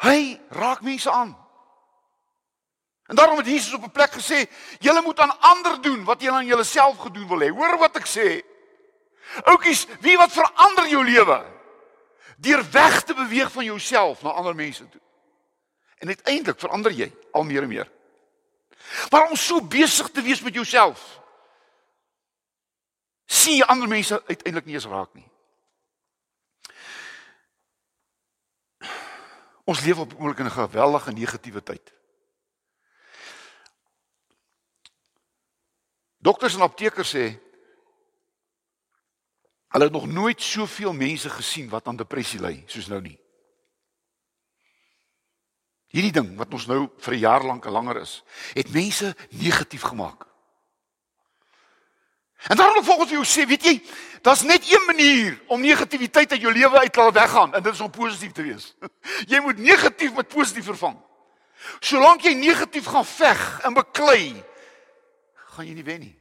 Hy 0.02 0.40
raak 0.48 0.80
mense 0.80 1.10
aan. 1.10 1.44
En 3.06 3.16
daarom 3.16 3.36
het 3.36 3.46
Jesus 3.46 3.74
op 3.74 3.84
'n 3.84 3.90
plek 3.90 4.12
gesê, 4.12 4.50
julle 4.78 5.02
moet 5.02 5.20
aan 5.20 5.40
ander 5.40 5.82
doen 5.82 6.04
wat 6.04 6.20
julle 6.20 6.36
aan 6.36 6.46
julleself 6.46 6.98
gedoen 6.98 7.28
wil 7.28 7.40
hê. 7.40 7.50
Hoor 7.50 7.78
wat 7.78 7.96
ek 7.96 8.06
sê. 8.06 8.42
Oukies, 9.44 9.86
wie 10.00 10.16
wat 10.16 10.32
verander 10.32 10.88
jou 10.88 11.04
lewe? 11.04 11.44
Deur 12.36 12.70
weg 12.70 13.02
te 13.02 13.14
beweeg 13.14 13.52
van 13.52 13.64
jouself 13.64 14.22
na 14.22 14.30
ander 14.30 14.54
mense 14.54 14.88
toe. 14.88 15.00
En 15.98 16.08
uiteindelik 16.08 16.60
verander 16.60 16.92
jy 16.92 17.12
al 17.32 17.42
meer 17.42 17.62
en 17.62 17.68
meer. 17.68 17.90
Maar 19.10 19.28
om 19.28 19.36
so 19.36 19.62
besig 19.62 20.10
te 20.10 20.22
wees 20.22 20.40
met 20.40 20.54
jouself, 20.54 21.20
sien 23.26 23.56
jy 23.56 23.62
ander 23.62 23.88
mense 23.88 24.22
uiteindelik 24.26 24.64
nie 24.64 24.74
eens 24.74 24.86
raak 24.86 25.14
nie. 25.14 25.28
Ons 29.64 29.80
leef 29.84 29.98
op 29.98 30.14
oomblik 30.14 30.38
in 30.38 30.44
'n 30.44 30.50
geweldige 30.50 31.12
negatiewe 31.12 31.62
tyd. 31.62 31.92
Dokters 36.18 36.54
en 36.54 36.60
aptekers 36.60 37.14
sê 37.14 37.40
hulle 39.68 39.84
het 39.84 39.92
nog 39.92 40.06
nooit 40.06 40.42
soveel 40.42 40.92
mense 40.92 41.30
gesien 41.30 41.68
wat 41.68 41.86
aan 41.86 41.96
depressie 41.96 42.40
ly 42.40 42.64
soos 42.66 42.86
nou 42.86 43.00
nie. 43.00 43.18
Hierdie 45.86 46.12
ding 46.12 46.36
wat 46.36 46.52
ons 46.52 46.66
nou 46.66 46.88
vir 46.98 47.14
'n 47.14 47.18
jaar 47.18 47.44
lank 47.44 47.64
langer 47.64 48.00
is, 48.00 48.22
het 48.52 48.72
mense 48.72 49.16
negatief 49.30 49.82
gemaak. 49.82 50.33
En 52.48 52.56
daarom 52.56 52.84
wil 52.84 53.00
ek 53.00 53.08
vir 53.08 53.16
jou 53.16 53.24
sê, 53.24 53.46
weet 53.48 53.64
jy, 53.64 53.74
daar's 54.24 54.42
net 54.44 54.66
een 54.68 54.82
manier 54.86 55.38
om 55.52 55.60
negativiteit 55.60 56.32
uit 56.32 56.42
jou 56.42 56.52
lewe 56.52 56.78
uit 56.78 56.92
te 56.92 57.00
laat 57.00 57.16
weggaan 57.16 57.54
en 57.54 57.62
dit 57.62 57.72
is 57.72 57.80
om 57.80 57.90
positief 57.90 58.32
te 58.36 58.44
wees. 58.44 58.74
Jy 59.32 59.40
moet 59.40 59.58
negatief 59.58 60.12
met 60.16 60.28
positief 60.28 60.68
vervang. 60.68 60.98
Solank 61.80 62.26
jy 62.26 62.34
negatief 62.36 62.90
gaan 62.92 63.06
veg 63.08 63.40
en 63.64 63.72
beklei, 63.76 64.34
gaan 65.54 65.64
jy 65.64 65.72
nie 65.78 65.86
wen 65.86 66.02
nie. 66.02 66.16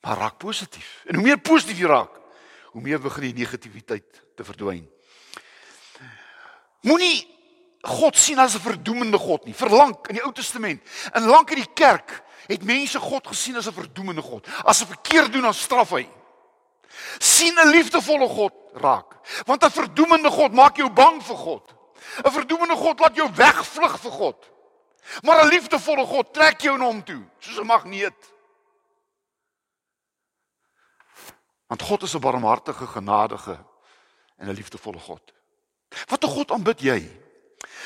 Maar 0.00 0.24
raak 0.24 0.38
positief. 0.40 1.02
En 1.04 1.18
hoe 1.18 1.26
meer 1.26 1.40
positief 1.44 1.82
jy 1.82 1.90
raak, 1.90 2.14
hoe 2.72 2.80
meer 2.80 3.02
begin 3.02 3.28
die 3.28 3.42
negativiteit 3.42 4.22
te 4.36 4.46
verdwyn. 4.46 4.86
Moenie 6.88 7.28
God 7.82 8.16
sien 8.16 8.38
as 8.38 8.54
'n 8.54 8.64
verdoemende 8.64 9.18
God 9.18 9.44
nie. 9.44 9.54
Verlang 9.54 9.94
in 10.08 10.14
die 10.14 10.24
Ou 10.24 10.32
Testament, 10.32 10.80
en 11.12 11.22
lank 11.26 11.50
in 11.50 11.60
die 11.60 11.72
kerk 11.74 12.22
het 12.46 12.64
mense 12.64 12.98
God 12.98 13.26
gesien 13.26 13.56
as 13.56 13.66
'n 13.66 13.72
verdoemende 13.72 14.22
God. 14.22 14.46
As 14.64 14.82
'n 14.82 14.86
verkeerd 14.86 15.32
doen 15.32 15.42
dan 15.42 15.54
straf 15.54 15.90
hy. 15.90 16.08
sien 17.18 17.58
'n 17.58 17.68
liefdevolle 17.68 18.28
God 18.28 18.52
raak. 18.72 19.16
Want 19.46 19.64
'n 19.64 19.70
verdoemende 19.70 20.30
God 20.30 20.52
maak 20.52 20.76
jou 20.76 20.90
bang 20.90 21.22
vir 21.22 21.36
God. 21.36 21.74
'n 22.24 22.30
Verdoemende 22.30 22.76
God 22.76 23.00
laat 23.00 23.16
jou 23.16 23.30
wegvlug 23.32 24.00
vir 24.00 24.10
God. 24.10 24.50
Maar 25.22 25.44
'n 25.44 25.48
liefdevolle 25.48 26.06
God 26.06 26.32
trek 26.32 26.60
jou 26.60 26.78
na 26.78 26.84
hom 26.84 27.04
toe, 27.04 27.22
soos 27.38 27.58
'n 27.58 27.66
magneet. 27.66 28.32
Want 31.66 31.82
God 31.82 32.02
is 32.02 32.14
'n 32.14 32.20
barmhartige, 32.20 32.86
genadige 32.86 33.64
en 34.36 34.48
'n 34.48 34.54
liefdevolle 34.54 34.98
God. 34.98 35.32
Wat 36.08 36.24
'n 36.24 36.28
God 36.28 36.50
aanbid 36.50 36.80
jy? 36.80 37.20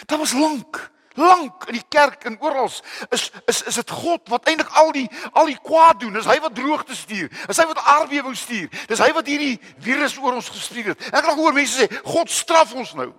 Dit 0.06 0.18
was 0.18 0.32
lank, 0.32 0.90
lank 1.16 1.66
in 1.70 1.78
die 1.78 1.88
kerk 1.88 2.24
en 2.24 2.38
oral 2.40 2.70
is 3.10 3.30
is 3.46 3.62
is 3.62 3.74
dit 3.74 3.90
God 3.90 4.28
wat 4.28 4.48
eintlik 4.48 4.70
al 4.76 4.92
die 4.92 5.06
al 5.32 5.50
die 5.50 5.58
kwaad 5.58 6.00
doen. 6.00 6.12
Dis 6.12 6.28
hy 6.28 6.38
wat 6.40 6.54
droogte 6.54 6.96
stuur. 6.96 7.28
Dis 7.46 7.60
hy 7.60 7.66
wat 7.66 7.82
aardbewing 7.82 8.36
stuur. 8.36 8.68
Dis 8.88 9.02
hy 9.02 9.10
wat 9.16 9.26
hierdie 9.26 9.56
virus 9.82 10.16
oor 10.20 10.38
ons 10.38 10.50
gestuur 10.52 10.92
het. 10.92 11.06
Ek 11.12 11.30
hoor 11.32 11.56
mense 11.56 11.76
sê 11.86 12.02
God 12.04 12.30
straf 12.30 12.74
ons 12.74 12.94
nou. 12.98 13.12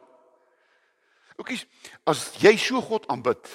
Oukies, 1.37 1.67
as 2.09 2.31
jy 2.41 2.55
so 2.57 2.81
God 2.81 3.05
aanbid, 3.13 3.51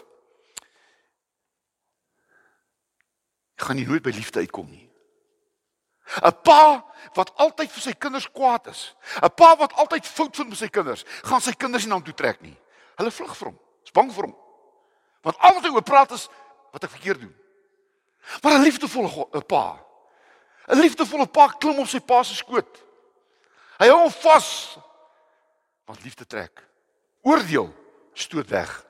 gaan 3.63 3.79
jy 3.79 3.87
nooit 3.89 4.05
by 4.05 4.15
liefde 4.15 4.43
uitkom 4.43 4.71
nie. 4.71 4.89
'n 6.21 6.35
Pa 6.45 6.85
wat 7.15 7.31
altyd 7.41 7.71
vir 7.71 7.83
sy 7.83 7.93
kinders 7.93 8.29
kwaad 8.29 8.67
is. 8.67 8.95
'n 9.23 9.31
Pa 9.37 9.57
wat 9.57 9.73
altyd 9.73 10.07
fout 10.07 10.37
vind 10.37 10.49
met 10.49 10.59
sy 10.59 10.69
kinders, 10.69 11.05
gaan 11.23 11.41
sy 11.41 11.53
kinders 11.53 11.85
nie 11.85 11.89
na 11.89 11.95
hom 11.95 12.05
toe 12.05 12.15
trek 12.15 12.41
nie. 12.43 12.57
Hulle 12.99 13.11
vlug 13.11 13.37
vir 13.37 13.49
hom. 13.49 13.59
Is 13.93 14.01
bang 14.01 14.13
vir 14.13 14.25
hom. 14.25 14.37
Want 15.23 15.39
al 15.39 15.55
wat 15.55 15.67
hy 15.67 15.71
oor 15.75 15.85
praat 15.85 16.13
is 16.17 16.29
wat 16.73 16.85
ek 16.85 16.95
verkeerd 16.97 17.21
doen. 17.21 17.35
Maar 18.43 18.59
'n 18.59 18.65
liefdevolle 18.65 19.29
'n 19.33 19.47
pa. 19.47 19.85
'n 20.69 20.81
Liefdevolle 20.81 21.27
pa 21.27 21.49
klim 21.49 21.79
op 21.79 21.87
sy 21.87 22.01
pa 22.01 22.23
se 22.23 22.35
skoot. 22.35 22.85
Hy 23.79 23.89
hou 23.89 23.99
hom 23.99 24.11
vas. 24.11 24.79
Want 25.85 26.05
liefde 26.05 26.27
trek. 26.27 26.65
Oordeel 27.23 27.75
stoot 28.15 28.49
weg. 28.49 28.87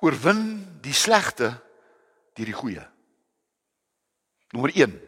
Oorwin 0.00 0.80
die 0.82 0.92
slegte 0.92 1.62
deur 2.34 2.46
die 2.46 2.52
goeie. 2.52 2.90
Nommer 4.50 4.74
1. 4.74 5.00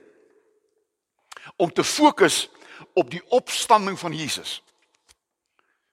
Om 1.57 1.73
te 1.73 1.85
fokus 1.85 2.49
op 2.97 3.11
die 3.11 3.23
opstanding 3.29 3.99
van 3.99 4.13
Jesus. 4.13 4.63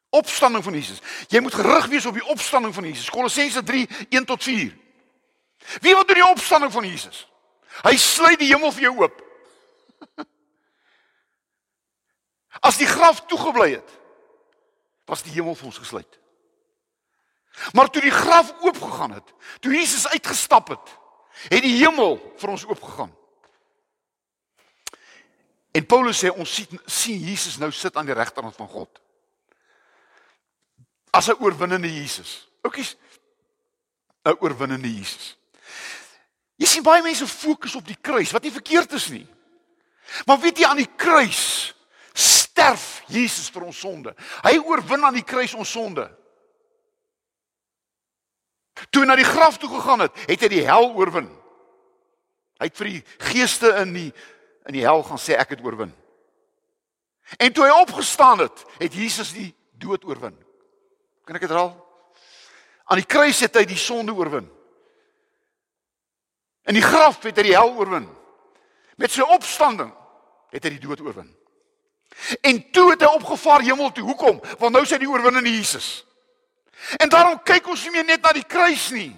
Opstanding 0.09 0.63
van 0.63 0.73
Jesus. 0.73 1.01
Jy 1.27 1.41
moet 1.43 1.53
gerig 1.53 1.85
wees 1.91 2.05
op 2.05 2.15
die 2.15 2.25
opstanding 2.31 2.73
van 2.73 2.83
Jesus. 2.83 3.09
Kolossense 3.09 3.63
3 3.63 3.87
1 4.09 4.25
tot 4.25 4.43
4. 4.43 4.77
Wie 5.81 5.95
wat 5.95 6.07
doen 6.07 6.19
die 6.21 6.27
opstanding 6.27 6.71
van 6.71 6.87
Jesus? 6.87 7.25
Hy 7.81 7.95
sluit 7.97 8.39
die 8.39 8.51
hemel 8.53 8.71
vir 8.71 8.87
jou 8.87 8.93
oop. 9.01 9.19
As 12.69 12.77
die 12.79 12.87
graf 12.87 13.25
toegebly 13.27 13.73
het, 13.73 13.95
was 15.09 15.25
die 15.25 15.33
hemel 15.35 15.57
vir 15.59 15.71
ons 15.71 15.81
gesluit. 15.81 16.19
Maar 17.75 17.89
toe 17.91 18.01
die 18.01 18.13
graf 18.13 18.53
oopgegaan 18.61 19.17
het, 19.17 19.33
toe 19.59 19.73
Jesus 19.75 20.07
uitgestap 20.07 20.71
het, 20.71 20.95
het 21.49 21.65
die 21.65 21.75
hemel 21.81 22.15
vir 22.39 22.55
ons 22.55 22.65
oopgegaan. 22.69 23.11
En 25.73 25.85
Paulus 25.85 26.19
sê 26.21 26.29
ons 26.29 26.49
sien 26.49 26.81
sien 26.85 27.21
Jesus 27.29 27.57
nou 27.57 27.71
sit 27.73 27.95
aan 27.97 28.05
die 28.05 28.15
regterkant 28.15 28.55
van 28.55 28.69
God. 28.69 29.01
As 31.11 31.29
'n 31.29 31.39
oorwinnende 31.41 31.89
Jesus. 31.89 32.47
Oukies 32.61 32.95
'n 34.25 34.37
oorwinnende 34.39 34.87
Jesus. 34.87 35.37
Jy 36.55 36.65
sien 36.65 36.83
baie 36.83 37.01
mense 37.01 37.27
fokus 37.27 37.75
op 37.75 37.85
die 37.87 37.97
kruis, 38.01 38.31
wat 38.31 38.43
nie 38.43 38.51
verkeerd 38.51 38.91
is 38.93 39.09
nie. 39.09 39.27
Maar 40.25 40.39
weet 40.39 40.57
jy 40.57 40.65
aan 40.65 40.77
die 40.77 40.95
kruis 40.95 41.73
sterf 42.13 43.01
Jesus 43.07 43.49
vir 43.49 43.65
ons 43.67 43.79
sonde. 43.79 44.13
Hy 44.43 44.57
oorwin 44.61 45.05
aan 45.05 45.17
die 45.17 45.25
kruis 45.25 45.53
ons 45.53 45.71
sonde. 45.71 46.05
Toe 48.89 49.03
hy 49.03 49.07
na 49.07 49.15
die 49.15 49.27
graf 49.27 49.57
toe 49.57 49.69
gegaan 49.69 50.05
het, 50.05 50.17
het 50.27 50.45
hy 50.45 50.47
die 50.47 50.65
hel 50.65 50.91
oorwin. 50.93 51.29
Hy 52.61 52.69
het 52.69 52.77
vir 52.77 52.89
die 52.91 53.03
geeste 53.31 53.73
in 53.81 53.93
die 53.93 54.09
in 54.67 54.77
die 54.77 54.85
hel 54.85 55.03
gaan 55.03 55.19
sê 55.19 55.37
ek 55.39 55.55
het 55.55 55.63
oorwin. 55.63 55.91
En 57.37 57.53
toe 57.53 57.65
hy 57.65 57.73
opgestaan 57.81 58.43
het, 58.43 58.65
het 58.79 58.93
Jesus 58.93 59.33
die 59.35 59.49
dood 59.79 60.05
oorwin. 60.05 60.35
Kan 61.23 61.35
ek 61.35 61.45
dit 61.45 61.51
herhaal? 61.51 61.75
Aan 62.83 62.99
die 62.99 63.07
kruis 63.07 63.39
het 63.43 63.55
hy 63.55 63.63
die 63.67 63.79
sonde 63.79 64.13
oorwin. 64.15 64.49
In 66.67 66.77
die 66.77 66.83
graf 66.83 67.23
het 67.23 67.39
hy 67.39 67.47
die 67.49 67.55
hel 67.55 67.73
oorwin. 67.75 68.07
Met 68.99 69.11
sy 69.11 69.25
opstanding 69.25 69.91
het 70.53 70.63
hy 70.63 70.75
die 70.75 70.83
dood 70.83 71.01
oorwin. 71.03 71.31
En 72.45 72.59
toe 72.71 72.91
het 72.91 73.01
hy 73.01 73.09
opgevaar 73.17 73.63
hemel 73.65 73.91
toe. 73.91 74.05
Hoekom? 74.05 74.39
Want 74.59 74.75
nou 74.75 74.83
sê 74.87 74.99
die 75.01 75.09
oorwinnende 75.09 75.49
Jesus. 75.49 76.03
En 76.99 77.09
daarom 77.09 77.39
kyk 77.43 77.67
ons 77.71 77.83
nie 77.87 77.95
meer 77.97 78.07
net 78.13 78.23
na 78.23 78.33
die 78.35 78.47
kruis 78.47 78.89
nie. 78.93 79.11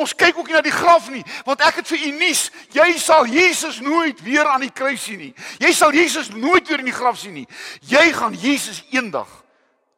Ons 0.00 0.14
kyk 0.16 0.38
ook 0.38 0.48
nie 0.48 0.56
na 0.56 0.62
die 0.64 0.74
graf 0.74 1.10
nie, 1.12 1.22
want 1.44 1.60
ek 1.64 1.82
het 1.82 1.90
vir 1.92 2.06
u 2.08 2.10
nuus, 2.16 2.46
jy 2.72 2.86
sal 2.98 3.26
Jesus 3.28 3.80
nooit 3.84 4.20
weer 4.24 4.48
aan 4.48 4.64
die 4.64 4.72
kruis 4.72 5.04
sien 5.04 5.20
nie. 5.20 5.32
Jy 5.60 5.72
sal 5.76 5.92
Jesus 5.94 6.30
nooit 6.32 6.68
weer 6.68 6.80
in 6.80 6.88
die 6.88 6.96
graf 6.96 7.18
sien 7.20 7.36
nie. 7.36 7.46
Jy 7.88 8.04
gaan 8.16 8.36
Jesus 8.38 8.82
eendag 8.94 9.30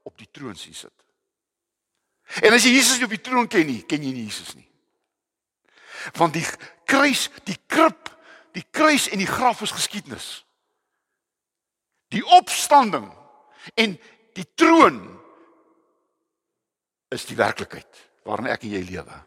op 0.06 0.16
die 0.18 0.28
troon 0.32 0.56
sien 0.58 0.74
sit. 0.74 0.94
En 2.42 2.54
as 2.56 2.66
jy 2.66 2.74
Jesus 2.74 2.98
nie 2.98 3.06
op 3.06 3.14
die 3.14 3.22
troon 3.22 3.46
ken 3.50 3.66
nie, 3.68 3.82
ken 3.86 4.02
jy 4.02 4.12
nie 4.14 4.26
Jesus 4.26 4.56
nie. 4.58 4.66
Want 6.18 6.34
die 6.34 6.44
kruis, 6.86 7.28
die 7.46 7.58
krib, 7.70 8.10
die 8.56 8.64
kruis 8.70 9.08
en 9.12 9.22
die 9.22 9.30
graf 9.30 9.62
is 9.62 9.74
geskiedenis. 9.74 10.28
Die 12.14 12.24
opstanding 12.36 13.08
en 13.74 13.96
die 14.36 14.46
troon 14.58 15.00
is 17.14 17.26
die 17.26 17.38
werklikheid 17.38 18.04
waarin 18.26 18.50
ek 18.50 18.66
en 18.66 18.74
jy 18.74 18.82
lewe. 18.90 19.22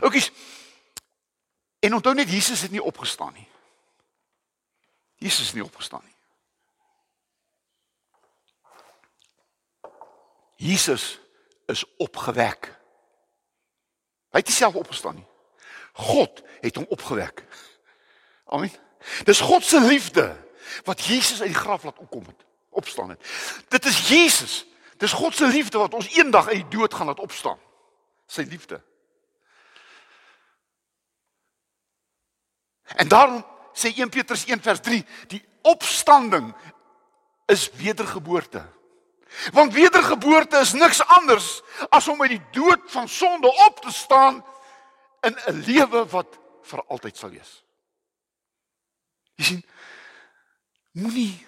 Oukies. 0.00 0.30
En 1.78 1.94
onthou 1.94 2.14
net 2.14 2.30
Jesus 2.30 2.60
het 2.60 2.70
nie 2.70 2.82
opgestaan 2.82 3.32
nie. 3.32 3.48
Jesus 5.16 5.46
het 5.46 5.54
nie 5.54 5.64
opgestaan 5.64 6.02
nie. 6.04 6.14
Jesus 10.56 11.20
is 11.66 11.84
opgewek. 11.96 12.78
Hy 14.30 14.38
het 14.38 14.46
nie 14.46 14.56
self 14.56 14.74
opgestaan 14.74 15.14
nie. 15.14 15.26
God 15.92 16.42
het 16.60 16.76
hom 16.76 16.86
opgewek. 16.88 17.44
Amen. 18.44 18.72
Dis 19.24 19.40
God 19.40 19.64
se 19.64 19.80
liefde 19.80 20.36
wat 20.84 21.04
Jesus 21.04 21.40
uit 21.40 21.52
die 21.52 21.58
graf 21.58 21.82
laat 21.82 21.98
opkom 21.98 22.26
het, 22.26 22.44
opstaan 22.68 23.08
het. 23.08 23.24
Dit 23.68 23.84
is 23.84 24.08
Jesus. 24.08 24.66
Dis 24.96 25.12
God 25.12 25.34
se 25.34 25.46
liefde 25.46 25.78
wat 25.78 25.94
ons 25.94 26.08
eendag 26.12 26.46
uit 26.46 26.60
die 26.60 26.78
dood 26.78 26.94
gaan 26.94 27.06
laat 27.06 27.20
opstaan. 27.20 27.58
Sy 28.26 28.44
liefde. 28.48 28.82
En 32.96 33.08
daarom 33.08 33.44
sê 33.72 33.92
1 33.94 34.08
Petrus 34.08 34.44
1 34.44 34.62
vers 34.62 34.80
3, 34.80 35.04
die 35.28 35.44
opstanding 35.62 36.54
is 37.46 37.70
wedergeboorte. 37.70 38.64
Want 39.52 39.72
wedergeboorte 39.72 40.58
is 40.58 40.72
niks 40.72 41.02
anders 41.06 41.62
as 41.88 42.08
om 42.08 42.22
uit 42.22 42.30
die 42.30 42.46
dood 42.50 42.80
van 42.86 43.08
sonde 43.08 43.48
op 43.66 43.80
te 43.80 43.92
staan 43.92 44.44
in 45.20 45.36
'n 45.46 45.62
lewe 45.66 46.06
wat 46.06 46.38
vir 46.62 46.84
altyd 46.86 47.16
sal 47.16 47.30
wees. 47.30 47.62
Jy 49.34 49.44
sien, 49.44 49.64
moenie 50.92 51.46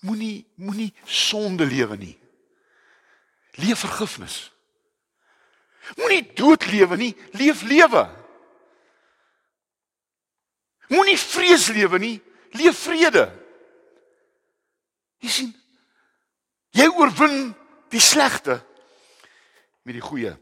moenie 0.00 0.46
moenie 0.56 0.94
sonde 1.04 1.64
lewe 1.64 1.96
nie. 1.96 2.20
Leef 3.50 3.78
vergifnis. 3.78 4.52
Moenie 5.96 6.32
dood 6.34 6.66
lewe 6.66 6.96
nie, 6.96 7.16
leef 7.32 7.62
lewe. 7.62 8.08
Moenie 10.90 11.18
vrees 11.18 11.68
lewe 11.70 11.98
nie, 11.98 12.16
leef 12.58 12.84
vrede. 12.84 13.28
Jy 15.20 15.30
sien, 15.30 15.50
Jy 16.76 16.86
oorwin 16.94 17.50
die 17.90 18.02
slegte 18.02 18.60
met 19.82 19.96
die 19.96 20.04
goeie. 20.04 20.32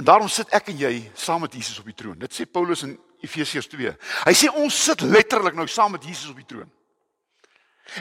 En 0.00 0.06
daarom 0.08 0.30
sit 0.32 0.50
ek 0.56 0.72
en 0.72 0.80
jy 0.80 0.94
saam 1.14 1.44
met 1.44 1.54
Jesus 1.54 1.78
op 1.78 1.86
die 1.86 1.96
troon. 1.96 2.18
Dit 2.18 2.34
sê 2.34 2.46
Paulus 2.48 2.82
in 2.86 2.96
Efesiërs 3.22 3.68
2. 3.70 3.94
Hy 4.24 4.34
sê 4.34 4.50
ons 4.50 4.74
sit 4.88 5.04
letterlik 5.06 5.58
nou 5.58 5.68
saam 5.70 5.94
met 5.94 6.06
Jesus 6.08 6.32
op 6.32 6.40
die 6.40 6.48
troon. 6.48 6.68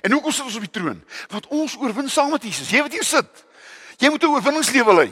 En 0.06 0.14
hoekom 0.14 0.34
sit 0.34 0.48
ons 0.48 0.58
op 0.58 0.66
die 0.66 0.74
troon? 0.80 1.02
Want 1.30 1.50
ons 1.54 1.76
oorwin 1.82 2.10
saam 2.10 2.32
met 2.34 2.46
Jesus. 2.46 2.72
Jy 2.72 2.82
wat 2.86 2.96
hier 2.96 3.06
sit. 3.06 3.46
Jy 4.00 4.10
moet 4.10 4.24
'n 4.24 4.32
oorwinningslewe 4.32 4.94
lei. 4.94 5.12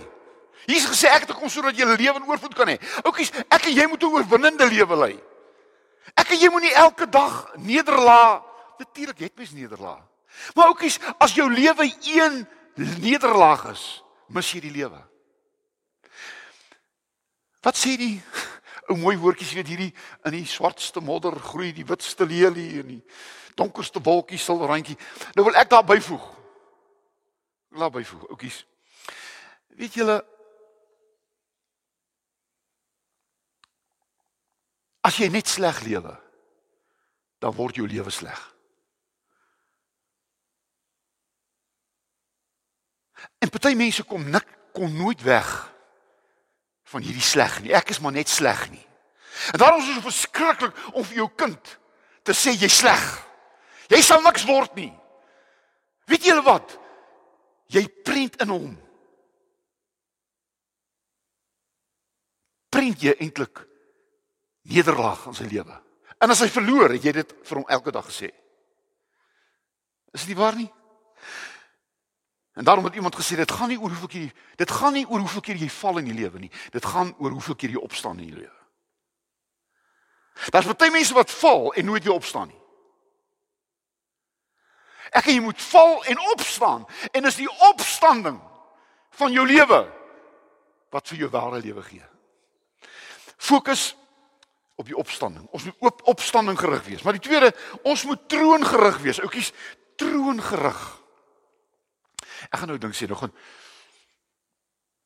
Jesus 0.65 0.89
gesê 0.89 1.07
ek 1.11 1.27
het 1.27 1.31
gekom 1.31 1.49
sodat 1.49 1.77
jy 1.77 1.85
lewe 1.85 2.15
in 2.15 2.27
oorvloed 2.27 2.55
kan 2.55 2.67
hê. 2.67 2.79
Oukies, 3.03 3.31
ek 3.49 3.65
en 3.67 3.73
jy 3.73 3.85
moet 3.87 4.03
'n 4.03 4.13
oorwinnende 4.13 4.65
lewe 4.65 4.95
lei. 4.95 5.19
Ek 6.15 6.31
en 6.31 6.39
jy 6.39 6.49
moet 6.53 6.67
nie 6.67 6.75
elke 6.77 7.09
dag 7.09 7.55
nederlaag. 7.59 8.45
Natuurlik 8.77 9.19
het 9.25 9.35
mens 9.35 9.51
nederlaag. 9.51 10.03
Maar 10.53 10.71
oukies, 10.71 10.99
as 11.17 11.33
jou 11.33 11.47
lewe 11.49 11.87
een 12.05 12.43
nederlaag 13.01 13.65
is, 13.71 14.03
mis 14.29 14.51
jy 14.53 14.61
die 14.67 14.75
lewe. 14.75 14.99
Wat 17.65 17.75
sê 17.77 17.95
die 17.99 18.15
ou 18.91 18.95
mooi 18.99 19.17
woordjies 19.19 19.55
weet 19.57 19.71
hierdie 19.73 19.91
in 20.29 20.37
die 20.37 20.45
swartste 20.47 21.01
modder 21.03 21.35
groei 21.43 21.73
die 21.75 21.85
witste 21.87 22.27
lelie 22.27 22.79
en 22.79 22.93
die 22.93 23.01
donkerste 23.57 23.99
wolkie 24.03 24.39
silwer 24.39 24.69
randjie. 24.71 24.95
Nou 25.35 25.47
wil 25.47 25.57
ek 25.57 25.71
daar 25.73 25.85
byvoeg. 25.87 26.23
Laat 27.77 27.95
byvoeg, 27.97 28.27
oukies. 28.31 28.61
Weet 29.77 29.97
julle 29.97 30.21
As 35.07 35.15
jy 35.15 35.29
net 35.31 35.47
sleg 35.47 35.79
lewe, 35.85 36.11
dan 37.39 37.55
word 37.55 37.77
jou 37.79 37.87
lewe 37.87 38.11
sleg. 38.11 38.39
En 43.39 43.51
party 43.53 43.71
mense 43.77 44.03
kom 44.09 44.25
nik 44.33 44.47
kom 44.75 44.91
nooit 44.93 45.21
weg 45.25 45.47
van 46.91 47.01
hierdie 47.01 47.23
sleg 47.23 47.61
nie. 47.63 47.71
Ek 47.73 47.93
is 47.93 48.01
maar 48.03 48.13
net 48.13 48.29
sleg 48.29 48.67
nie. 48.73 48.83
En 49.53 49.61
daarom 49.61 49.79
is 49.81 49.87
dit 49.87 49.97
so 49.97 50.05
verskriklik 50.05 50.75
om 50.93 51.05
vir 51.05 51.21
jou 51.21 51.29
kind 51.39 51.71
te 52.27 52.35
sê 52.35 52.53
jy's 52.57 52.81
sleg. 52.81 53.05
Jy 53.89 54.01
sal 54.03 54.21
niks 54.25 54.45
word 54.49 54.75
nie. 54.77 54.91
Weet 56.11 56.27
julle 56.27 56.43
wat? 56.45 56.75
Jy 57.71 57.85
prent 58.03 58.37
in 58.43 58.51
hom. 58.51 58.75
Prent 62.73 63.01
jy 63.03 63.15
eintlik 63.17 63.63
nederlaag 64.67 65.25
in 65.31 65.37
sy 65.37 65.47
lewe. 65.49 65.77
En 66.17 66.33
as 66.33 66.41
hy 66.43 66.49
verloor, 66.51 66.95
het 66.95 67.03
jy 67.03 67.13
dit 67.19 67.33
vir 67.47 67.59
hom 67.61 67.69
elke 67.71 67.93
dag 67.93 68.05
gesê. 68.09 68.31
Is 70.15 70.25
dit 70.25 70.37
waar 70.37 70.57
nie? 70.57 70.69
En 72.57 72.65
daarom 72.65 72.85
het 72.89 72.95
iemand 72.95 73.15
gesê 73.15 73.35
dit 73.35 73.51
gaan 73.51 73.69
nie 73.69 73.77
oor 73.77 73.89
hoeveel 73.93 74.07
keer 74.07 74.31
dit 74.55 74.71
gaan 74.71 74.93
nie 74.93 75.05
oor 75.05 75.19
hoeveel 75.19 75.41
keer 75.45 75.59
jy 75.61 75.69
val 75.69 75.99
in 76.01 76.07
die 76.09 76.17
lewe 76.17 76.39
nie. 76.39 76.51
Dit 76.73 76.85
gaan 76.85 77.13
oor 77.21 77.35
hoeveel 77.35 77.55
keer 77.55 77.75
jy 77.75 77.81
opstaan 77.81 78.17
in 78.17 78.31
die 78.31 78.39
lewe. 78.39 78.55
Daar's 80.49 80.69
baie 80.69 80.91
mense 80.91 81.13
wat 81.13 81.31
val 81.31 81.73
en 81.73 81.85
nooit 81.85 82.03
weer 82.03 82.17
opstaan 82.17 82.49
nie. 82.49 82.61
Ek 85.13 85.29
en 85.29 85.37
jy 85.37 85.43
moet 85.45 85.61
val 85.69 86.01
en 86.09 86.25
opstaan 86.33 86.87
en 87.11 87.29
is 87.29 87.37
die 87.37 87.49
opstanding 87.69 88.41
van 89.21 89.31
jou 89.33 89.45
lewe 89.47 89.79
wat 90.93 91.13
vir 91.13 91.23
jou 91.23 91.29
ware 91.29 91.61
lewe 91.61 91.85
gee. 91.85 92.03
Fokus 93.37 93.91
op 94.77 94.85
die 94.85 94.97
opstanding. 94.97 95.47
Ons 95.51 95.63
moet 95.63 95.75
op 95.89 96.01
opstanding 96.13 96.59
gerig 96.59 96.85
wees. 96.85 97.01
Maar 97.01 97.17
die 97.17 97.25
tweede, 97.25 97.49
ons 97.81 98.03
moet 98.05 98.29
troon 98.29 98.65
gerig 98.65 98.97
wees. 99.01 99.21
Oukies, 99.21 99.51
troon 99.97 100.41
gerig. 100.41 100.81
Ek 102.49 102.61
gaan 102.61 102.69
nou 102.69 102.77
dink 102.81 102.95
sê 102.95 103.09
nog 103.09 103.23
gaan 103.25 103.33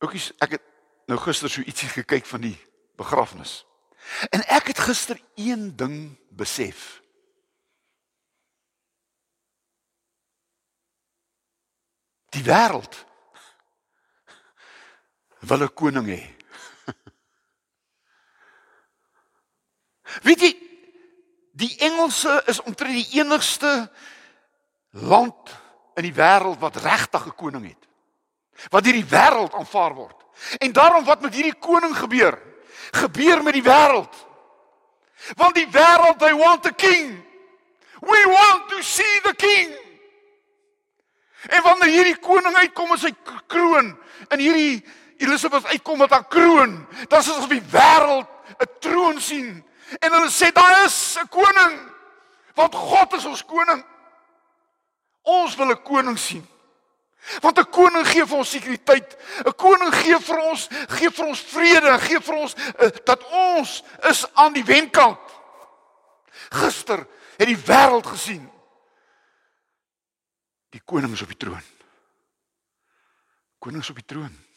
Oukies, 0.02 0.32
ek 0.42 0.56
het 0.58 0.64
nou 1.06 1.20
gister 1.22 1.50
so 1.50 1.62
ietsie 1.62 1.90
gekyk 1.92 2.26
van 2.26 2.42
die 2.42 2.56
begrafnis. 2.98 3.62
En 4.34 4.42
ek 4.50 4.72
het 4.74 4.82
gister 4.82 5.20
een 5.38 5.76
ding 5.78 5.98
besef. 6.34 7.04
Die 12.34 12.42
wêreld 12.48 12.98
wil 15.46 15.64
'n 15.64 15.74
koning 15.74 16.08
hê. 16.10 16.41
Weet 20.22 20.42
jy, 20.42 20.52
die 21.52 21.76
Engelse 21.78 22.44
is 22.52 22.62
omtrent 22.62 22.96
die 22.96 23.20
enigste 23.20 23.92
land 24.92 25.56
in 26.00 26.08
die 26.08 26.16
wêreld 26.16 26.60
wat 26.60 26.80
regtig 26.84 27.26
'n 27.26 27.36
koning 27.36 27.66
het. 27.68 27.88
Wat 28.70 28.84
deur 28.84 28.94
die 28.94 29.06
wêreld 29.06 29.54
aanvaar 29.54 29.94
word. 29.94 30.18
En 30.60 30.72
daarom 30.72 31.04
wat 31.04 31.22
met 31.22 31.34
hierdie 31.34 31.60
koning 31.60 31.96
gebeur? 31.98 32.40
Gebeur 32.92 33.44
met 33.44 33.54
die 33.54 33.64
wêreld. 33.64 34.14
Want 35.36 35.56
die 35.56 35.68
wêreld, 35.68 36.20
they 36.20 36.34
want 36.34 36.66
a 36.66 36.72
king. 36.72 37.24
We 38.00 38.24
want 38.26 38.70
to 38.70 38.82
see 38.82 39.22
the 39.22 39.34
king. 39.36 39.76
En 41.50 41.64
wanneer 41.64 41.90
hierdie 41.90 42.20
koning 42.20 42.56
uitkom 42.56 42.90
met 42.90 43.00
sy 43.00 43.14
kroon 43.48 43.98
en 44.30 44.40
hierdie 44.40 44.86
Elisabeth 45.18 45.66
uitkom 45.66 45.98
met 45.98 46.10
haar 46.10 46.28
kroon, 46.28 46.88
dan 47.08 47.20
is 47.20 47.26
dit 47.26 47.36
asof 47.36 47.50
die 47.50 47.66
wêreld 47.72 48.28
'n 48.58 48.70
troon 48.80 49.22
sien 49.22 49.66
En 50.00 50.12
hulle 50.12 50.30
sê 50.30 50.52
daar 50.52 50.86
is 50.86 51.18
'n 51.20 51.28
koning. 51.28 51.92
Want 52.54 52.76
God 52.76 53.14
is 53.14 53.26
ons 53.26 53.46
koning. 53.46 53.86
Ons 55.22 55.56
wil 55.56 55.72
'n 55.72 55.84
koning 55.84 56.20
sien. 56.20 56.48
Want 57.42 57.60
'n 57.60 57.70
koning 57.70 58.08
gee 58.08 58.26
vir 58.26 58.38
ons 58.38 58.50
sekuriteit. 58.50 59.18
'n 59.46 59.56
Koning 59.56 59.96
gee 59.96 60.20
vir 60.20 60.40
ons 60.40 60.68
gee 60.88 61.10
vir 61.10 61.26
ons 61.26 61.42
vrede, 61.42 62.00
gee 62.00 62.20
vir 62.20 62.36
ons 62.36 62.56
uh, 62.56 62.90
dat 63.06 63.28
ons 63.30 63.84
is 64.10 64.34
aan 64.34 64.54
die 64.54 64.66
wenkant. 64.66 65.20
Gister 66.50 67.08
het 67.38 67.48
die 67.48 67.58
wêreld 67.58 68.08
gesien. 68.08 68.52
Die 70.70 70.82
koning 70.86 71.14
is 71.14 71.22
op 71.22 71.28
die 71.28 71.38
troon. 71.38 71.64
Koning 73.60 73.82
is 73.82 73.90
op 73.90 73.96
die 73.96 74.06
troon. 74.06 74.51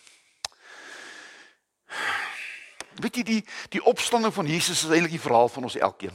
Weet 3.01 3.17
jy 3.17 3.23
die 3.23 3.41
die 3.69 3.83
opstanding 3.83 4.35
van 4.35 4.47
Jesus 4.47 4.85
is 4.85 4.91
eintlik 4.91 5.17
die 5.17 5.23
verhaal 5.23 5.49
van 5.49 5.67
ons 5.67 5.77
elkeen. 5.77 6.15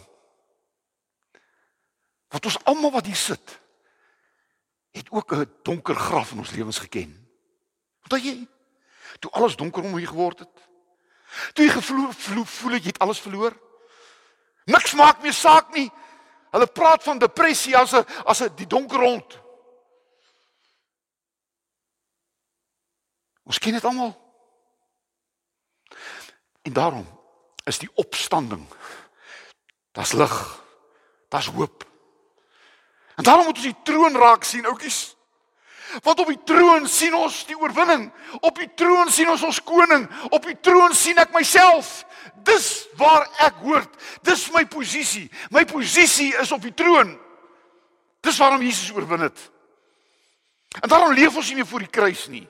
Want 2.30 2.46
ons 2.46 2.60
almal 2.64 2.92
wat 2.92 3.10
hier 3.10 3.20
sit 3.20 3.60
het 4.92 5.12
ook 5.12 5.34
'n 5.34 5.52
donker 5.64 5.96
graf 5.96 6.32
in 6.32 6.38
ons 6.38 6.52
lewens 6.52 6.80
geken. 6.80 7.30
Want 8.08 8.24
jy 8.24 8.48
toe 9.20 9.32
alles 9.32 9.56
donker 9.56 9.84
om 9.84 9.98
hier 9.98 10.08
geword 10.08 10.40
het. 10.40 10.56
Toe 11.54 11.66
jy 11.66 11.72
gevoel 11.72 12.12
voel, 12.12 12.46
voel 12.46 12.72
jy 12.72 12.84
het 12.84 13.00
alles 13.00 13.20
verloor. 13.20 13.58
Niks 14.66 14.94
maak 14.94 15.22
meer 15.22 15.34
saak 15.34 15.74
nie. 15.74 15.92
Hulle 16.52 16.68
praat 16.68 17.04
van 17.04 17.20
depressie 17.20 17.78
as 17.78 17.94
'n 17.94 18.06
as 18.26 18.42
'n 18.42 18.56
die 18.56 18.68
donker 18.68 19.00
rond. 19.00 19.40
Ons 23.44 23.60
ken 23.60 23.74
dit 23.74 23.86
almal. 23.86 24.29
En 26.70 26.76
daarom 26.76 27.08
is 27.64 27.78
die 27.78 27.90
opstanding. 27.94 28.66
Das 29.92 30.12
lig. 30.12 30.62
Das 31.30 31.46
hoop. 31.46 31.88
En 33.16 33.24
daarom 33.24 33.46
moet 33.46 33.56
ons 33.56 33.66
die 33.66 33.76
troon 33.84 34.16
raak 34.16 34.44
sien, 34.44 34.66
oudjies. 34.66 35.16
Want 36.06 36.20
op 36.20 36.28
die 36.28 36.44
troon 36.46 36.86
sien 36.88 37.16
ons 37.18 37.40
die 37.50 37.58
oorwinning. 37.58 38.12
Op 38.40 38.62
die 38.62 38.70
troon 38.78 39.10
sien 39.10 39.30
ons 39.30 39.44
ons 39.44 39.64
koning. 39.64 40.06
Op 40.30 40.46
die 40.46 40.60
troon 40.62 40.94
sien 40.94 41.18
ek 41.18 41.34
myself. 41.34 42.06
Dis 42.46 42.86
waar 43.02 43.26
ek 43.48 43.58
hoort. 43.66 43.98
Dis 44.22 44.46
my 44.54 44.68
posisie. 44.70 45.26
My 45.50 45.66
posisie 45.66 46.36
is 46.38 46.54
op 46.54 46.62
die 46.62 46.74
troon. 46.78 47.18
Dis 48.22 48.38
waarom 48.38 48.62
Jesus 48.62 48.94
oorwin 48.94 49.26
het. 49.26 49.42
En 50.82 50.90
daarom 50.90 51.18
leef 51.18 51.34
ons 51.34 51.50
nie 51.50 51.64
meer 51.64 51.72
voor 51.74 51.88
die 51.88 51.96
kruis 51.98 52.28
nie. 52.30 52.46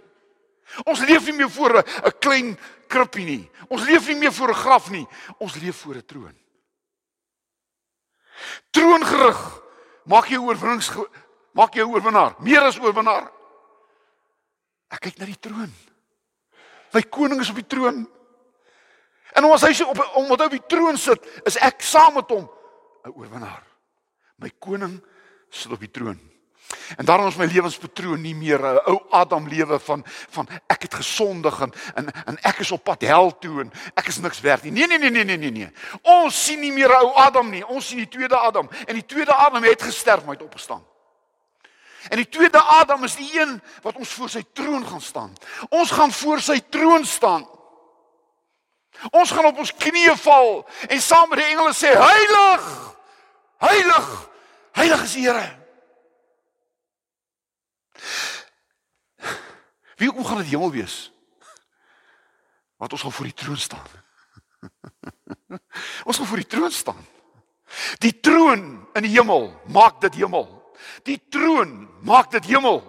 Ons 0.85 0.99
leef 0.99 1.25
nie 1.25 1.33
meer 1.33 1.49
voor 1.49 1.77
'n 1.77 2.17
klein 2.19 2.59
krippie 2.87 3.25
nie. 3.25 3.51
Ons 3.69 3.83
leef 3.83 4.07
nie 4.07 4.15
meer 4.15 4.33
voor 4.33 4.49
'n 4.49 4.61
graf 4.61 4.89
nie. 4.89 5.07
Ons 5.37 5.55
leef 5.55 5.75
voor 5.75 5.95
'n 5.95 6.05
troon. 6.05 6.37
Troongerig 8.71 9.61
maak 10.05 10.25
jou 10.25 10.41
oorwinnings 10.45 10.91
maak 11.51 11.73
jou 11.73 11.89
oorwinnaar, 11.89 12.35
meer 12.39 12.61
as 12.61 12.79
oorwinnaar. 12.79 13.31
Ek 14.89 15.03
kyk 15.05 15.19
na 15.19 15.25
die 15.25 15.39
troon. 15.39 15.73
My 16.93 17.01
koning 17.01 17.41
is 17.43 17.51
op 17.51 17.59
die 17.59 17.67
troon. 17.69 18.07
En 19.37 19.45
omdat 19.45 19.61
hy 19.61 19.83
op 19.85 19.99
omdat 20.17 20.39
hy 20.39 20.45
op 20.45 20.57
die 20.57 20.67
troon 20.67 20.97
sit, 20.97 21.25
is 21.45 21.59
ek 21.61 21.83
saam 21.85 22.17
met 22.17 22.29
hom 22.29 22.49
'n 23.05 23.13
oorwinnaar. 23.13 23.63
My 24.37 24.49
koning 24.59 25.03
sit 25.49 25.71
op 25.71 25.79
die 25.79 25.91
troon. 25.91 26.19
En 26.97 27.05
daarom 27.05 27.27
is 27.27 27.35
my 27.35 27.45
lewenspatroon 27.45 28.21
nie 28.21 28.35
meer 28.35 28.59
'n 28.59 28.81
ou 28.85 29.01
Adam 29.09 29.47
lewe 29.47 29.79
van 29.79 30.03
van 30.29 30.47
ek 30.67 30.81
het 30.81 30.93
gesondig 30.93 31.59
en, 31.61 31.73
en 31.93 32.11
en 32.25 32.37
ek 32.41 32.59
is 32.59 32.71
op 32.71 32.83
pad 32.83 33.01
hel 33.01 33.37
toe 33.37 33.61
en 33.61 33.71
ek 33.93 34.07
is 34.07 34.17
niks 34.17 34.39
werd 34.39 34.63
nie. 34.63 34.71
Nee 34.71 34.87
nee 34.87 34.97
nee 34.97 35.09
nee 35.09 35.23
nee 35.23 35.37
nee 35.37 35.51
nee. 35.51 35.71
Ons 36.01 36.45
sien 36.45 36.59
nie 36.59 36.71
meer 36.71 36.95
ou 36.95 37.13
Adam 37.13 37.49
nie. 37.49 37.65
Ons 37.65 37.87
sien 37.87 37.97
die 37.97 38.07
tweede 38.07 38.37
Adam 38.37 38.69
en 38.85 38.93
die 38.93 39.05
tweede 39.05 39.33
Adam 39.33 39.63
het 39.63 39.81
gesterf 39.81 40.23
maar 40.23 40.35
het 40.35 40.43
opgestaan. 40.43 40.85
En 42.09 42.15
die 42.15 42.29
tweede 42.29 42.61
Adam 42.61 43.03
is 43.03 43.15
die 43.15 43.39
een 43.39 43.61
wat 43.81 43.95
ons 43.95 44.09
voor 44.09 44.29
sy 44.29 44.43
troon 44.53 44.87
gaan 44.87 45.01
staan. 45.01 45.33
Ons 45.69 45.91
gaan 45.91 46.11
voor 46.11 46.41
sy 46.41 46.59
troon 46.69 47.05
staan. 47.05 47.49
Ons 49.11 49.31
gaan 49.31 49.45
op 49.45 49.57
ons 49.57 49.73
knieë 49.73 50.15
val 50.17 50.67
en 50.87 51.01
saam 51.01 51.29
met 51.29 51.39
die 51.39 51.47
engele 51.53 51.73
sê 51.73 51.91
heilig! 51.95 52.95
Heilig! 53.57 54.29
Heilig 54.71 55.03
is 55.03 55.13
die 55.13 55.27
Here. 55.27 55.58
Wie 59.99 60.09
hoe 60.09 60.25
gaan 60.25 60.37
dit 60.37 60.47
hemel 60.47 60.71
wees? 60.71 61.11
Want 62.77 62.91
ons 62.91 63.01
gaan 63.01 63.11
voor 63.11 63.25
die 63.25 63.33
troon 63.33 63.57
staan. 63.57 63.87
ons 66.07 66.17
gaan 66.17 66.25
voor 66.25 66.39
die 66.39 66.47
troon 66.47 66.71
staan. 66.71 67.05
Die 67.99 68.19
troon 68.19 68.87
in 68.93 69.03
die 69.03 69.11
hemel 69.11 69.51
maak 69.67 69.99
dit 70.01 70.15
hemel. 70.15 70.47
Die 71.03 71.19
troon 71.29 71.89
maak 72.07 72.31
dit 72.31 72.47
hemel. 72.47 72.79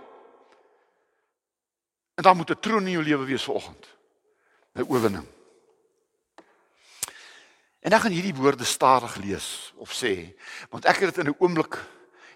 En 2.14 2.22
dan 2.22 2.36
moet 2.36 2.50
'n 2.50 2.60
troon 2.60 2.86
in 2.86 2.94
jou 2.94 3.04
lewe 3.04 3.24
wees 3.24 3.42
vanoggend. 3.42 3.86
'n 4.74 4.86
Oorwinning. 4.86 5.26
En 7.80 7.90
dan 7.90 8.00
gaan 8.00 8.12
hierdie 8.12 8.34
woorde 8.34 8.64
stadig 8.64 9.16
lees 9.16 9.72
of 9.76 9.90
sê, 9.90 10.36
want 10.68 10.84
ek 10.84 10.96
het 10.96 11.14
dit 11.14 11.24
in 11.24 11.30
'n 11.30 11.36
oomblik 11.38 11.74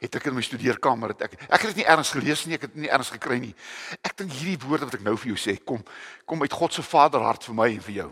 het 0.04 0.18
ek 0.18 0.28
in 0.30 0.36
my 0.36 0.44
studeerkamer 0.44 1.14
het 1.14 1.24
ek 1.26 1.38
ek 1.48 1.60
het 1.60 1.70
dit 1.72 1.82
nie 1.82 1.88
ergens 1.88 2.12
gelees 2.14 2.44
nie, 2.46 2.58
ek 2.58 2.66
het 2.68 2.74
dit 2.74 2.84
nie 2.84 2.90
ergens 2.92 3.12
gekry 3.14 3.38
nie. 3.42 3.54
Ek 4.02 4.16
dink 4.18 4.32
hierdie 4.32 4.60
woorde 4.66 4.88
wat 4.88 4.98
ek 4.98 5.06
nou 5.06 5.16
vir 5.20 5.34
jou 5.34 5.40
sê, 5.40 5.56
kom 5.58 5.82
kom 6.28 6.44
uit 6.44 6.52
God 6.52 6.76
se 6.76 6.84
Vaderhart 6.84 7.46
vir 7.48 7.58
my 7.58 7.70
en 7.72 7.82
vir 7.88 7.96
jou. 8.02 8.10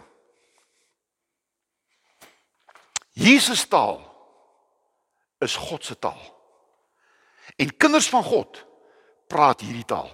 Jesus 3.13 3.67
taal 3.69 4.01
is 5.45 5.57
God 5.57 5.85
se 5.85 5.99
taal. 5.99 6.21
En 7.57 7.77
kinders 7.77 8.09
van 8.09 8.25
God 8.25 8.65
praat 9.29 9.61
hierdie 9.61 9.85
taal. 9.85 10.09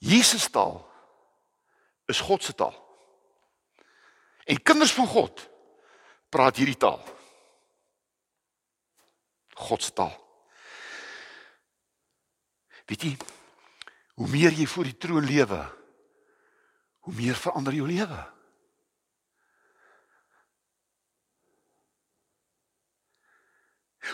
Jesus 0.00 0.48
taal 0.48 0.80
is 2.08 2.20
God 2.20 2.42
se 2.42 2.54
taal. 2.54 2.76
En 4.44 4.62
kinders 4.62 4.92
van 4.92 5.06
God 5.06 5.49
praat 6.30 6.60
hierdie 6.60 6.78
taal. 6.78 7.00
God 9.60 9.82
se 9.84 9.92
taal. 9.92 10.14
Weet 12.90 13.06
jy, 13.06 13.12
hoe 14.18 14.28
meer 14.30 14.54
jy 14.54 14.66
voor 14.66 14.88
die 14.88 14.98
troon 14.98 15.26
lewe, 15.26 15.60
hoe 17.06 17.14
meer 17.14 17.38
verander 17.38 17.76
jou 17.76 17.86
lewe. 17.86 18.20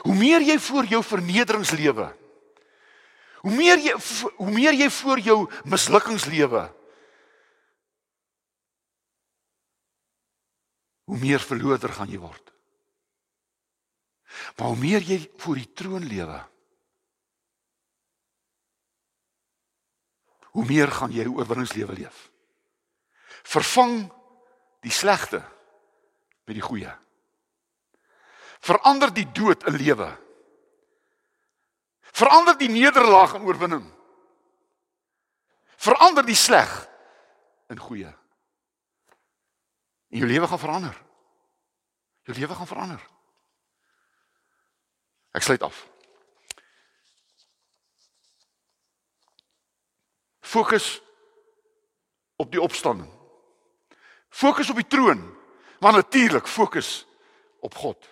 Hoe 0.04 0.14
meer 0.14 0.44
jy 0.44 0.58
voor 0.60 0.88
jou 0.90 1.00
vernederings 1.06 1.72
lewe, 1.78 2.10
hoe 3.46 3.54
meer 3.54 3.80
jy 3.80 3.94
hoe 4.36 4.50
meer 4.50 4.76
jy 4.76 4.90
voor 4.92 5.22
jou 5.22 5.38
mislukkings 5.64 6.26
lewe, 6.28 6.66
hoe 11.06 11.18
meer 11.18 11.40
verloder 11.40 11.92
gaan 11.94 12.10
jy 12.10 12.18
word. 12.18 12.52
Maar 14.58 14.72
hoe 14.74 14.80
meer 14.80 15.04
jy 15.06 15.18
voor 15.38 15.58
die 15.60 15.70
troon 15.78 16.06
lewe, 16.06 16.38
hoe 20.56 20.64
meer 20.66 20.90
gaan 20.90 21.12
jy 21.12 21.24
'n 21.24 21.36
oorwinningslewe 21.36 21.92
leef. 21.92 22.30
Vervang 23.44 24.10
die 24.80 24.90
slegte 24.90 25.44
met 26.44 26.56
die 26.56 26.64
goeie. 26.64 26.92
Verander 28.60 29.12
die 29.12 29.26
dood 29.32 29.66
in 29.68 29.76
lewe. 29.76 30.08
Verander 32.00 32.56
die 32.58 32.68
nederlaag 32.68 33.34
in 33.34 33.44
oorwinning. 33.44 33.84
Verander 35.76 36.24
die 36.26 36.34
sleg 36.34 36.88
in 37.68 37.78
goeie. 37.78 38.12
En 40.08 40.18
jou 40.18 40.30
lewe 40.30 40.46
gaan 40.46 40.58
verander. 40.58 41.02
Jou 42.22 42.38
lewe 42.38 42.54
gaan 42.54 42.66
verander. 42.66 43.06
Ek 45.30 45.42
sluit 45.42 45.62
af. 45.62 45.86
Fokus 50.40 51.02
op 52.36 52.50
die 52.50 52.60
opstanding. 52.60 53.10
Fokus 54.28 54.70
op 54.70 54.76
die 54.76 54.86
troon, 54.86 55.22
maar 55.80 55.92
natuurlik 55.92 56.46
fokus 56.46 57.06
op 57.60 57.74
God. 57.74 58.08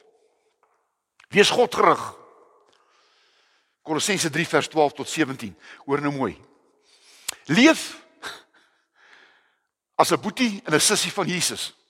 Wees 1.28 1.50
God 1.50 1.74
gerig. 1.74 2.02
Kolossense 3.82 4.30
3 4.30 4.46
vers 4.48 4.68
12 4.68 4.92
tot 4.92 5.08
17. 5.08 5.58
Hoor 5.84 6.00
nou 6.00 6.12
mooi. 6.14 6.34
Leef 7.44 8.04
as 9.94 10.10
'n 10.10 10.20
boetie 10.20 10.62
en 10.64 10.74
'n 10.74 10.80
sussie 10.80 11.12
van 11.12 11.26
Jesus. 11.26 11.83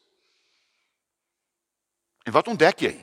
En 2.24 2.32
wat 2.32 2.48
ontdek 2.48 2.80
jy? 2.86 2.94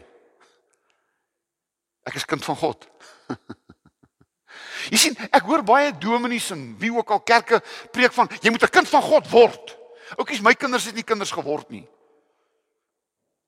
Ek 2.09 2.17
is 2.17 2.25
kind 2.25 2.43
van 2.45 2.57
God. 2.57 2.87
jy 4.93 4.97
sien, 4.97 5.17
ek 5.29 5.45
hoor 5.45 5.63
baie 5.65 5.93
dominees 5.93 6.49
en 6.55 6.63
wie 6.81 6.91
ook 6.93 7.13
al 7.13 7.21
kerke 7.21 7.61
preek 7.93 8.13
van 8.17 8.29
jy 8.41 8.53
moet 8.53 8.65
'n 8.65 8.75
kind 8.81 8.89
van 8.89 9.05
God 9.05 9.29
word. 9.29 9.77
Oukies, 10.17 10.41
my 10.41 10.53
kinders 10.57 10.89
het 10.89 10.97
nie 10.97 11.07
kinders 11.07 11.31
geword 11.31 11.69
nie. 11.69 11.85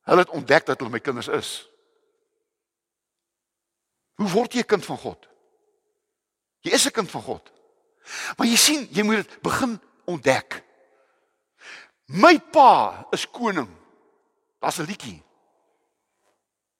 Hulle 0.08 0.24
het 0.24 0.36
ontdek 0.36 0.66
dat 0.66 0.80
hulle 0.80 0.94
my 0.94 1.00
kinders 1.00 1.28
is. 1.28 1.50
Hoe 4.22 4.30
word 4.30 4.54
jy 4.54 4.62
'n 4.62 4.72
kind 4.78 4.86
van 4.86 4.98
God? 4.98 5.28
Jy 6.62 6.72
is 6.72 6.86
'n 6.86 6.92
kind 6.92 7.10
van 7.10 7.22
God. 7.22 7.52
Maar 8.38 8.48
jy 8.48 8.56
sien, 8.56 8.88
jy 8.92 9.04
moet 9.04 9.16
dit 9.16 9.42
begin 9.42 9.82
ontdek. 10.06 10.64
My 12.06 12.40
pa 12.40 13.08
is 13.12 13.30
koning. 13.30 13.70
Daar's 14.60 14.78
'n 14.78 14.86
liedjie. 14.86 15.24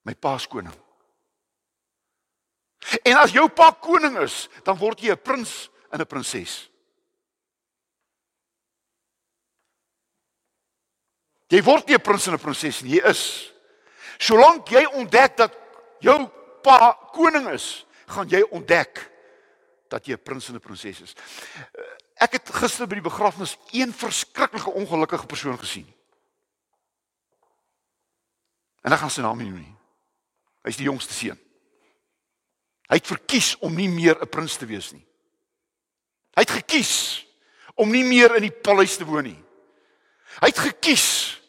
My 0.04 0.16
pa 0.16 0.36
is 0.36 0.48
koning. 0.48 0.76
En 3.04 3.18
as 3.18 3.32
jou 3.32 3.48
pa 3.50 3.72
koning 3.72 4.18
is, 4.24 4.48
dan 4.64 4.78
word 4.78 5.00
jy 5.00 5.12
'n 5.12 5.22
prins 5.24 5.70
en 5.92 6.02
'n 6.02 6.06
prinses. 6.06 6.70
Jy 11.50 11.62
word 11.62 11.88
nie 11.88 11.96
'n 11.96 12.02
prins 12.02 12.28
en 12.28 12.34
'n 12.34 12.40
prinses 12.40 12.82
nie, 12.82 13.00
jy 13.00 13.10
is. 13.10 13.52
Solank 14.20 14.68
jy 14.68 14.86
ontdek 14.86 15.38
dat 15.38 15.54
jou 16.00 16.30
pa 16.64 16.94
koning 17.14 17.50
is, 17.50 17.86
gaan 18.08 18.28
jy 18.28 18.42
ontdek 18.52 19.12
dat 19.90 20.06
jy 20.06 20.14
'n 20.14 20.24
prins 20.24 20.50
en 20.50 20.56
'n 20.56 20.60
prinses 20.60 21.02
is. 21.02 21.16
Ek 22.16 22.34
het 22.34 22.50
gister 22.50 22.88
by 22.88 22.96
die 22.96 23.10
begrafnis 23.10 23.58
een 23.72 23.94
verskriklike 23.94 24.72
ongelukkige 24.72 25.26
persoon 25.26 25.60
gesien. 25.60 25.88
En 28.82 28.92
ek 28.92 29.00
gaan 29.00 29.10
sy 29.10 29.22
naam 29.22 29.38
nie 29.38 29.50
noem 29.50 29.60
nie. 29.60 29.76
Hy's 30.64 30.80
die 30.80 30.88
jongste 30.88 31.14
seun. 31.14 31.40
Hy 32.90 33.00
het 33.00 33.08
verkies 33.08 33.56
om 33.60 33.76
nie 33.76 33.90
meer 33.90 34.20
'n 34.22 34.30
prins 34.30 34.58
te 34.58 34.66
wees 34.66 34.92
nie. 34.92 35.06
Hy 36.36 36.42
het 36.42 36.52
gekies 36.52 37.26
om 37.76 37.92
nie 37.92 38.04
meer 38.04 38.36
in 38.36 38.42
die 38.42 38.52
paleis 38.52 38.98
te 38.98 39.06
woon 39.06 39.24
nie. 39.24 39.44
Hy 40.42 40.48
het 40.50 40.60
gekies 40.60 41.42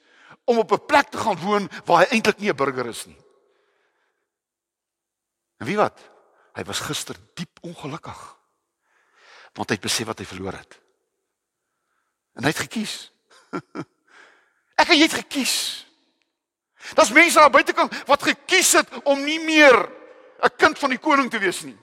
om 0.44 0.58
op 0.58 0.72
'n 0.72 0.86
plek 0.86 1.10
te 1.10 1.18
gaan 1.18 1.36
woon 1.36 1.68
waar 1.84 2.04
hy 2.04 2.16
eintlik 2.16 2.38
nie 2.38 2.50
'n 2.50 2.56
burger 2.56 2.86
is 2.86 3.06
nie. 3.06 3.18
En 5.58 5.66
wie 5.66 5.76
wat? 5.76 6.00
Hy 6.54 6.64
was 6.64 6.80
gister 6.80 7.16
diep 7.34 7.58
ongelukkig. 7.60 8.36
Want 9.54 9.68
hy 9.68 9.74
het 9.74 9.86
besef 9.86 10.06
wat 10.06 10.18
hy 10.18 10.24
verloor 10.24 10.52
het. 10.52 10.80
En 12.34 12.42
hy 12.42 12.50
het 12.50 12.58
gekies. 12.58 13.12
Ek 14.80 14.88
en 14.88 14.98
jy 14.98 15.06
het 15.06 15.20
gekies. 15.22 15.83
Daar's 16.92 17.12
mense 17.12 17.40
aan 17.40 17.50
buitekant 17.50 17.94
wat 18.06 18.22
gekies 18.22 18.72
het 18.72 18.90
om 19.02 19.24
nie 19.24 19.40
meer 19.40 19.88
'n 20.44 20.56
kind 20.56 20.78
van 20.78 20.90
die 20.90 20.98
koning 20.98 21.30
te 21.30 21.38
wees 21.38 21.62
nie. 21.62 21.76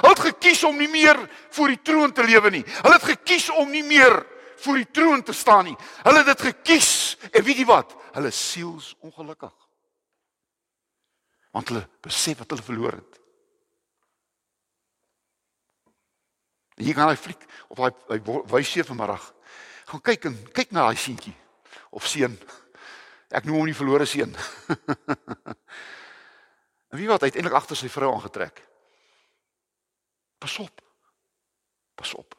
Hulle 0.00 0.14
het 0.14 0.24
gekies 0.32 0.64
om 0.64 0.76
nie 0.76 0.88
meer 0.88 1.18
voor 1.50 1.68
die 1.68 1.82
troon 1.82 2.12
te 2.12 2.24
lewe 2.24 2.50
nie. 2.50 2.64
Hulle 2.64 2.94
het 2.94 3.04
gekies 3.04 3.50
om 3.50 3.70
nie 3.70 3.84
meer 3.84 4.26
voor 4.56 4.74
die 4.74 4.90
troon 4.90 5.22
te 5.22 5.32
staan 5.32 5.64
nie. 5.64 5.76
Hulle 6.02 6.22
het 6.22 6.26
dit 6.26 6.40
gekies 6.40 7.18
en 7.30 7.44
weet 7.44 7.56
jy 7.56 7.66
wat? 7.68 7.94
Hulle 8.12 8.30
siels 8.30 8.94
ongelukkig. 9.00 9.52
Want 11.52 11.68
hulle 11.68 11.88
besef 12.00 12.38
wat 12.38 12.50
hulle 12.50 12.62
verloor 12.62 12.92
het. 12.92 13.20
Jy 16.80 16.94
gaan 16.96 17.12
hy 17.12 17.18
fliek 17.20 17.44
of 17.68 17.78
hy 17.78 17.90
hy 18.08 18.18
wysie 18.50 18.84
vanmiddag. 18.86 19.28
Gaan 19.92 20.00
kyk 20.00 20.30
en 20.30 20.38
kyk 20.56 20.72
na 20.72 20.88
daai 20.88 20.96
seentjie 20.96 21.34
of 21.92 22.06
seun. 22.08 22.38
Ek 23.32 23.46
noem 23.48 23.62
hom 23.62 23.70
die 23.70 23.76
verlore 23.76 24.06
seun. 24.08 24.34
en 26.92 27.00
wie 27.00 27.08
wat 27.08 27.24
uiteindelik 27.24 27.56
agter 27.56 27.78
sy 27.78 27.88
vrou 27.92 28.12
aangetrek. 28.12 28.60
Pas 30.42 30.58
op. 30.60 30.82
Pas 31.96 32.14
op. 32.18 32.36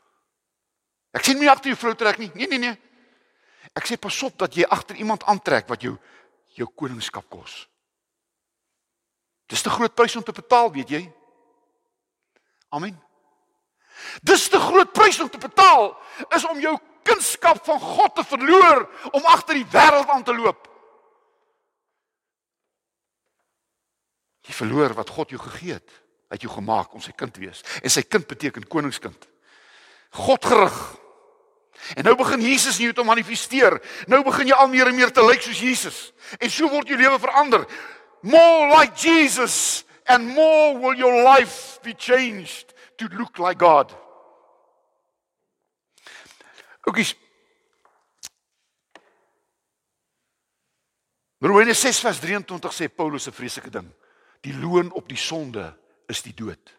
Ek 1.13 1.25
sien 1.25 1.39
nie 1.39 1.49
agter 1.49 1.73
jou 1.73 1.79
vrou 1.81 1.93
trek 1.97 2.19
nie. 2.21 2.29
Nee 2.37 2.49
nee 2.51 2.61
nee. 2.61 2.75
Ek 3.73 3.87
sê 3.89 3.97
pas 3.97 4.17
op 4.27 4.37
dat 4.43 4.57
jy 4.57 4.67
agter 4.69 4.99
iemand 5.01 5.25
aantrek 5.29 5.69
wat 5.71 5.85
jou 5.85 5.95
jou 6.53 6.67
koningskap 6.77 7.25
kos. 7.33 7.63
Dis 9.49 9.63
te 9.65 9.71
groot 9.73 9.95
prys 9.95 10.15
om 10.15 10.23
te 10.25 10.35
betaal, 10.35 10.69
weet 10.73 10.91
jy? 10.93 11.01
Amen. 12.73 12.93
Dis 14.21 14.45
te 14.49 14.59
groot 14.61 14.91
prys 14.93 15.19
om 15.21 15.29
te 15.29 15.41
betaal 15.41 15.91
is 16.35 16.45
om 16.45 16.61
jou 16.61 16.75
kunskap 17.03 17.59
van 17.65 17.79
God 17.79 18.15
te 18.15 18.23
verloor 18.25 18.85
om 19.11 19.25
agter 19.33 19.59
die 19.59 19.67
wêreld 19.73 20.09
aan 20.09 20.23
te 20.23 20.35
loop. 20.35 20.69
Jy 24.43 24.53
verloor 24.53 24.95
wat 24.97 25.09
God 25.09 25.31
jou 25.31 25.39
gegee 25.41 25.77
het. 25.77 26.01
Hy 26.27 26.37
het 26.37 26.43
jou 26.45 26.51
gemaak 26.51 26.93
om 26.95 27.01
sy 27.03 27.13
kind 27.15 27.33
te 27.33 27.43
wees. 27.43 27.61
En 27.83 27.91
sy 27.93 28.03
kind 28.03 28.27
beteken 28.27 28.67
koningskind. 28.67 29.27
God 30.17 30.45
gerig. 30.45 30.77
En 31.97 32.05
nou 32.07 32.15
begin 32.17 32.41
Jesus 32.41 32.77
in 32.79 32.89
jou 32.89 32.95
te 32.97 33.05
manifesteer. 33.05 33.77
Nou 34.11 34.23
begin 34.25 34.51
jy 34.51 34.57
al 34.57 34.69
meer 34.71 34.91
en 34.91 34.95
meer 34.97 35.11
te 35.13 35.23
lyk 35.25 35.43
soos 35.45 35.61
Jesus. 35.61 35.99
En 36.39 36.51
so 36.51 36.69
word 36.71 36.91
jou 36.91 36.99
lewe 36.99 37.19
verander. 37.19 37.65
More 38.23 38.69
like 38.71 38.95
Jesus 38.99 39.83
and 40.05 40.27
more 40.35 40.77
will 40.79 40.95
your 40.95 41.23
life 41.23 41.79
be 41.83 41.93
changed 41.93 42.73
to 42.97 43.07
look 43.17 43.39
like 43.39 43.59
God. 43.59 43.91
Oukies. 46.87 47.15
Romeine 51.43 51.73
6 51.75 51.99
vers 51.99 52.19
23 52.23 52.71
sê 52.71 52.87
Paulus 52.87 53.27
'n 53.27 53.35
vreeslike 53.35 53.69
ding. 53.69 53.91
Die 54.43 54.55
loon 54.59 54.91
op 54.91 55.07
die 55.07 55.17
sonde 55.17 55.71
is 56.11 56.21
die 56.21 56.33
dood. 56.35 56.73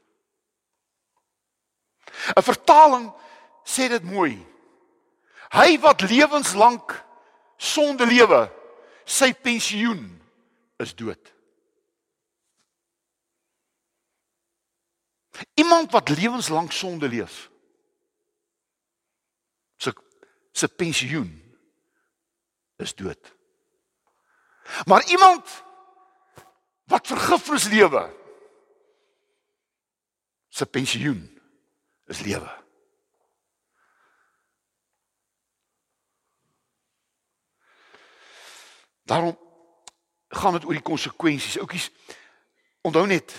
'n 2.36 2.42
Vertaling 2.42 3.12
sê 3.64 3.88
dit 3.88 4.04
mooi. 4.04 4.36
Hy 5.54 5.78
wat 5.80 6.04
lewenslank 6.04 6.92
sonde 7.56 8.06
lewe, 8.06 8.48
sy 9.04 9.32
pensioen 9.32 10.04
is 10.82 10.94
dood. 10.94 11.32
Iemand 15.54 15.92
wat 15.92 16.08
lewenslank 16.08 16.72
sonde 16.72 17.08
leef, 17.08 17.50
se 19.76 19.92
se 20.52 20.68
pensioen 20.68 21.32
is 22.76 22.94
dood. 22.94 23.32
Maar 24.86 25.04
iemand 25.10 25.64
wat 26.84 27.06
vergifnis 27.06 27.64
lewe, 27.68 28.04
se 30.48 30.66
pensioen 30.66 31.40
is 32.06 32.20
lewe. 32.20 32.62
Daarom 39.04 39.38
gaan 40.28 40.52
dit 40.52 40.64
oor 40.64 40.72
die 40.72 40.82
konsekwensies. 40.82 41.58
Oukies, 41.58 41.90
onthou 42.80 43.06
net 43.06 43.34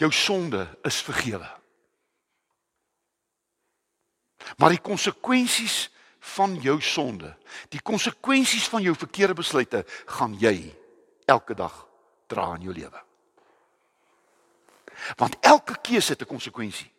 jou 0.00 0.12
sonde 0.12 0.78
is 0.82 1.00
vergewe. 1.02 1.48
Maar 4.56 4.76
die 4.76 4.80
konsekwensies 4.80 5.90
van 6.36 6.56
jou 6.60 6.80
sonde, 6.80 7.36
die 7.68 7.80
konsekwensies 7.80 8.68
van 8.68 8.82
jou 8.82 8.94
verkeerde 8.96 9.34
besluite 9.34 9.84
gaan 10.06 10.36
jy 10.40 10.74
elke 11.26 11.54
dag 11.54 11.86
dra 12.26 12.54
in 12.54 12.62
jou 12.62 12.74
lewe. 12.74 13.02
Want 15.16 15.36
elke 15.40 15.80
keuse 15.80 16.12
het 16.12 16.22
'n 16.22 16.26
konsekwensie. 16.26 16.92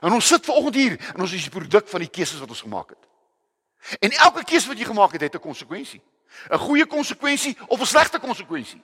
En 0.00 0.12
ons 0.12 0.26
sit 0.26 0.44
vanoggend 0.44 0.74
hier 0.74 1.12
en 1.14 1.20
ons 1.20 1.32
is 1.32 1.42
die 1.42 1.50
produk 1.50 1.88
van 1.88 2.00
die 2.00 2.10
keuses 2.10 2.38
wat 2.38 2.48
ons 2.48 2.60
gemaak 2.60 2.88
het. 2.88 3.08
En 3.98 4.10
elke 4.10 4.44
keuse 4.44 4.68
wat 4.68 4.78
jy 4.78 4.84
gemaak 4.84 5.12
het, 5.12 5.20
het 5.20 5.34
'n 5.34 5.40
konsekwensie. 5.40 6.02
'n 6.50 6.58
Goeie 6.58 6.86
konsekwensie 6.86 7.56
of 7.66 7.80
'n 7.80 7.86
slegte 7.86 8.18
konsekwensie. 8.18 8.82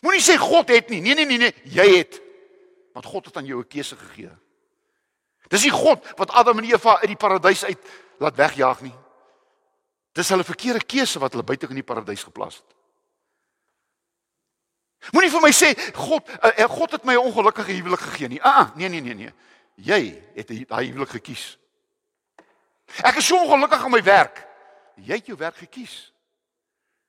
Moenie 0.00 0.22
sê 0.22 0.36
God 0.36 0.68
het 0.68 0.88
nie. 0.88 1.00
Nee 1.00 1.14
nee 1.14 1.24
nee 1.24 1.38
nee, 1.38 1.54
jy 1.64 1.96
het. 1.96 2.22
Want 2.92 3.06
God 3.06 3.24
het 3.24 3.36
aan 3.36 3.46
jou 3.46 3.60
'n 3.60 3.68
keuse 3.68 3.96
gegee. 3.96 4.30
Dis 5.48 5.62
nie 5.62 5.70
God 5.70 6.12
wat 6.16 6.30
Adam 6.30 6.58
en 6.58 6.64
Eva 6.64 6.98
uit 6.98 7.06
die 7.06 7.16
paradys 7.16 7.64
uit 7.64 7.78
laat 8.18 8.36
wegjaag 8.36 8.80
nie. 8.80 8.94
Dis 10.12 10.28
hulle 10.28 10.44
verkeerde 10.44 10.84
keuse 10.84 11.18
wat 11.18 11.32
hulle 11.32 11.44
buite 11.44 11.68
in 11.68 11.74
die 11.74 11.82
paradys 11.86 12.22
geplaas 12.22 12.56
het. 12.56 12.74
Moenie 15.12 15.30
vir 15.30 15.42
my 15.42 15.52
sê 15.52 15.74
God 15.94 16.28
uh, 16.30 16.68
God 16.70 16.90
het 16.96 17.04
my 17.04 17.14
'n 17.14 17.26
ongelukkige 17.26 17.72
huwelik 17.72 18.00
gegee 18.00 18.28
nie. 18.28 18.42
Ah, 18.42 18.74
nee 18.76 18.88
nee 18.88 19.00
nee 19.00 19.14
nee. 19.14 19.32
Jy 19.74 20.22
het 20.34 20.48
daai 20.68 20.86
huwelik 20.86 21.10
gekies. 21.10 21.58
Ek 23.02 23.16
is 23.16 23.26
so 23.26 23.36
ongelukkig 23.36 23.84
aan 23.84 23.90
my 23.90 24.02
werk. 24.02 24.46
Jy 24.96 25.14
het 25.14 25.26
jou 25.26 25.38
werk 25.38 25.56
gekies. 25.56 26.12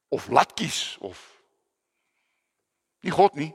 Of 0.10 0.28
laat 0.28 0.54
kies 0.54 0.98
of 1.00 1.20
nie 3.00 3.12
God 3.12 3.36
nie. 3.36 3.54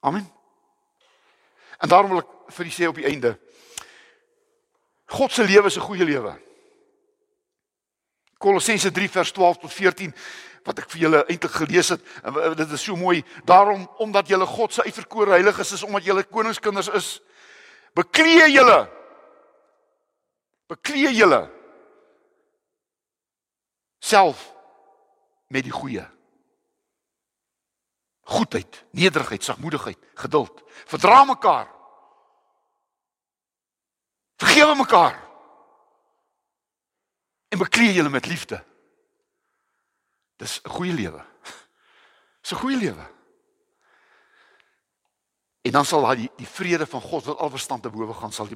Amen. 0.00 0.32
En 1.78 1.88
daarom 1.88 2.10
wil 2.10 2.22
ek 2.22 2.54
vir 2.56 2.66
u 2.66 2.70
sê 2.70 2.88
op 2.88 2.94
die 2.96 3.08
einde 3.10 3.36
God 5.06 5.32
se 5.32 5.44
lewe 5.44 5.66
is 5.66 5.76
'n 5.76 5.86
goeie 5.86 6.04
lewe. 6.04 6.45
Kolossense 8.38 8.90
3 8.92 9.08
vers 9.08 9.32
12 9.32 9.58
tot 9.58 9.72
14 9.72 10.14
wat 10.66 10.80
ek 10.82 10.90
vir 10.92 11.02
julle 11.04 11.22
eintlik 11.30 11.54
gelees 11.60 11.92
het 11.94 12.02
en 12.26 12.56
dit 12.58 12.72
is 12.74 12.82
so 12.82 12.98
mooi. 12.98 13.22
Daarom 13.48 13.86
omdat 14.02 14.28
julle 14.28 14.46
God 14.46 14.74
se 14.74 14.84
uitverkore 14.84 15.36
heiliges 15.38 15.72
is 15.72 15.84
omdat 15.86 16.04
julle 16.04 16.26
koningskinders 16.26 16.90
is 16.98 17.10
bekleë 17.96 18.50
julle 18.52 18.80
bekleë 20.66 21.14
julle 21.14 21.44
self 24.02 24.42
met 25.48 25.64
die 25.64 25.74
goeie. 25.74 26.04
Goedheid 28.26 28.82
nederigheid 28.90 29.44
sagmoedigheid 29.46 29.98
geduld. 30.18 30.64
Verdra 30.90 31.24
mekaar. 31.24 31.70
Vergewe 34.36 34.74
mekaar 34.74 35.25
en 37.56 37.64
bekleë 37.64 37.96
julle 37.96 38.12
met 38.12 38.28
liefde 38.28 38.60
Dis 40.36 40.60
'n 40.62 40.68
goeie 40.70 40.92
lewe. 40.92 41.24
Dis 42.40 42.52
'n 42.52 42.60
goeie 42.60 42.76
lewe. 42.76 43.06
En 45.62 45.72
dan 45.72 45.84
sal 45.84 46.00
daai 46.00 46.16
die, 46.16 46.30
die 46.36 46.46
vrede 46.46 46.86
van 46.86 47.00
God 47.00 47.24
wat 47.24 47.38
al 47.38 47.50
verstand 47.50 47.82
te 47.82 47.90
bowe 47.90 48.14
gaan 48.14 48.32
sal 48.32 48.48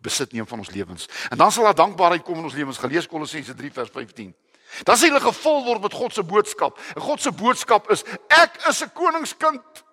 besit 0.00 0.32
neem 0.32 0.46
van 0.46 0.58
ons 0.58 0.70
lewens. 0.70 1.08
En 1.30 1.36
dan 1.36 1.52
sal 1.52 1.64
daar 1.64 1.74
dankbaarheid 1.74 2.22
kom 2.22 2.38
in 2.38 2.44
ons 2.44 2.54
lewens. 2.54 2.78
Gelees 2.78 3.06
Kolossense 3.06 3.54
3 3.54 3.72
vers 3.72 3.90
15. 3.90 4.36
Dan 4.82 4.96
sal 4.96 5.08
hulle 5.08 5.20
gevul 5.20 5.64
word 5.64 5.82
met 5.82 5.92
God 5.92 6.12
se 6.12 6.22
boodskap. 6.22 6.78
En 6.94 7.00
God 7.00 7.20
se 7.20 7.32
boodskap 7.32 7.90
is 7.90 8.04
ek 8.28 8.66
is 8.68 8.82
'n 8.82 8.92
koningskind. 8.92 9.84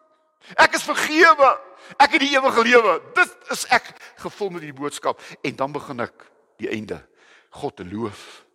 Ek 0.56 0.74
is 0.74 0.84
vergewe. 0.84 1.60
Ek 1.98 2.12
het 2.12 2.20
die 2.20 2.36
ewige 2.38 2.62
lewe. 2.62 3.02
Dit 3.14 3.38
is 3.50 3.66
ek 3.66 3.94
gevul 4.16 4.50
met 4.50 4.62
die 4.62 4.74
boodskap 4.74 5.22
en 5.42 5.56
dan 5.56 5.72
begin 5.72 6.00
ek 6.00 6.32
die 6.58 6.70
einde 6.70 7.08
God 7.50 7.76
te 7.76 7.86
loof 7.86 8.49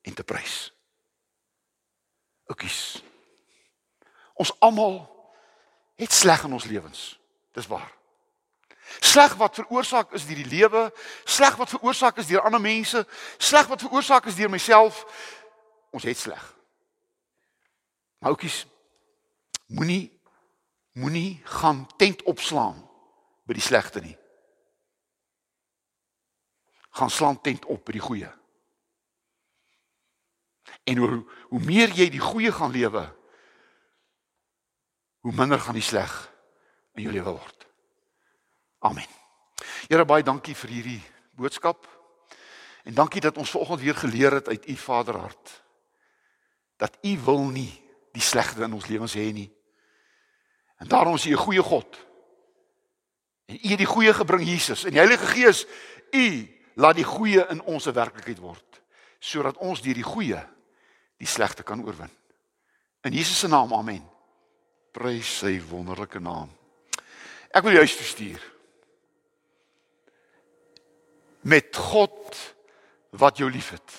en 0.00 0.14
te 0.14 0.24
prys. 0.24 0.72
Oukies. 2.50 3.02
Ons 4.34 4.52
almal 4.58 5.02
het 6.00 6.12
sleg 6.12 6.44
in 6.44 6.52
ons 6.52 6.64
lewens. 6.64 7.18
Dis 7.52 7.66
waar. 7.66 7.92
Sleg 8.98 9.34
wat 9.38 9.54
veroorsaak 9.54 10.12
is 10.12 10.24
deur 10.26 10.40
die 10.40 10.50
lewe, 10.50 10.88
sleg 11.24 11.56
wat 11.56 11.70
veroorsaak 11.70 12.16
is 12.18 12.26
deur 12.26 12.42
ander 12.42 12.60
mense, 12.60 13.04
sleg 13.38 13.68
wat 13.70 13.84
veroorsaak 13.84 14.26
is 14.26 14.34
deur 14.34 14.50
myself. 14.50 15.04
Ons 15.94 16.06
het 16.08 16.18
sleg. 16.18 16.42
Maar 18.18 18.34
oukies, 18.34 18.64
moenie 19.66 20.20
moenie 20.92 21.40
gaan 21.44 21.86
tent 21.96 22.22
opslaan 22.22 22.88
by 23.46 23.54
die 23.54 23.62
slegte 23.62 24.02
nie. 24.02 24.16
Gaan 26.90 27.10
slaan 27.10 27.40
tent 27.40 27.64
op 27.70 27.84
by 27.86 27.94
die 27.94 28.02
goeie. 28.02 28.30
En 30.84 30.96
hoe 30.96 31.24
hoe 31.48 31.60
meer 31.60 31.92
jy 31.94 32.08
die 32.10 32.22
goeie 32.22 32.52
gaan 32.52 32.70
lewe, 32.70 33.04
hoe 35.20 35.32
minder 35.32 35.60
gaan 35.60 35.76
die 35.76 35.84
sleg 35.84 36.12
in 36.94 37.02
jou 37.02 37.12
lewe 37.12 37.30
word. 37.36 37.66
Amen. 38.78 39.08
Here 39.88 40.04
baie 40.08 40.24
dankie 40.24 40.54
vir 40.56 40.70
hierdie 40.70 41.02
boodskap. 41.36 41.88
En 42.84 42.94
dankie 42.94 43.20
dat 43.20 43.36
ons 43.36 43.50
vanoggend 43.50 43.80
weer 43.80 43.94
geleer 43.94 44.38
het 44.40 44.48
uit 44.48 44.68
u 44.68 44.76
Vaderhart 44.76 45.58
dat 46.80 46.96
u 47.04 47.18
wil 47.24 47.42
nie 47.52 47.72
die 48.12 48.22
slegte 48.24 48.64
in 48.64 48.72
ons 48.72 48.86
lewens 48.88 49.14
hê 49.14 49.26
nie. 49.36 49.50
En 50.80 50.88
daarom 50.88 51.14
is 51.14 51.26
u 51.26 51.32
'n 51.32 51.44
goeie 51.44 51.62
God. 51.62 52.06
En 53.46 53.58
u 53.62 53.68
het 53.68 53.78
die 53.78 53.86
goeie 53.86 54.14
gebring 54.14 54.48
Jesus 54.48 54.84
en 54.84 54.90
die 54.90 54.98
Heilige 54.98 55.26
Gees, 55.26 55.66
u 56.10 56.58
laat 56.74 56.94
die 56.94 57.04
goeie 57.04 57.46
in 57.48 57.62
ons 57.62 57.84
werklikheid 57.84 58.38
word 58.38 58.82
sodat 59.18 59.56
ons 59.56 59.82
deur 59.82 59.94
die 59.94 60.02
goeie 60.02 60.40
die 61.20 61.28
slegte 61.28 61.64
kan 61.66 61.82
oorwin. 61.84 62.10
In 63.04 63.12
Jesus 63.12 63.38
se 63.38 63.48
naam, 63.48 63.72
amen. 63.76 64.02
Prys 64.96 65.38
sy 65.42 65.58
wonderlike 65.68 66.20
naam. 66.20 66.50
Ek 67.52 67.64
wil 67.66 67.76
jou 67.76 67.86
stuur. 67.88 68.42
Met 71.44 71.76
God 71.76 72.38
wat 73.16 73.40
jou 73.40 73.48
liefhet. 73.50 73.96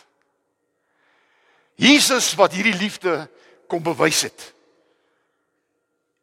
Jesus 1.82 2.34
wat 2.38 2.54
hierdie 2.54 2.78
liefde 2.78 3.26
kom 3.70 3.84
bewys 3.84 4.24
het. 4.28 4.52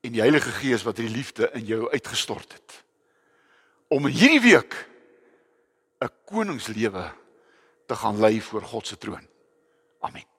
En 0.07 0.15
die 0.15 0.23
Heilige 0.23 0.53
Gees 0.61 0.87
wat 0.87 1.01
die 1.01 1.11
liefde 1.11 1.51
in 1.59 1.67
jou 1.67 1.89
uitgestort 1.91 2.55
het. 2.55 2.79
Om 3.91 4.07
hierdie 4.07 4.43
week 4.45 4.87
'n 6.01 6.11
koningslewe 6.25 7.13
te 7.87 7.95
gaan 7.97 8.21
lei 8.21 8.41
voor 8.41 8.63
God 8.63 8.87
se 8.87 8.99
troon. 8.99 9.27
Amen. 10.01 10.38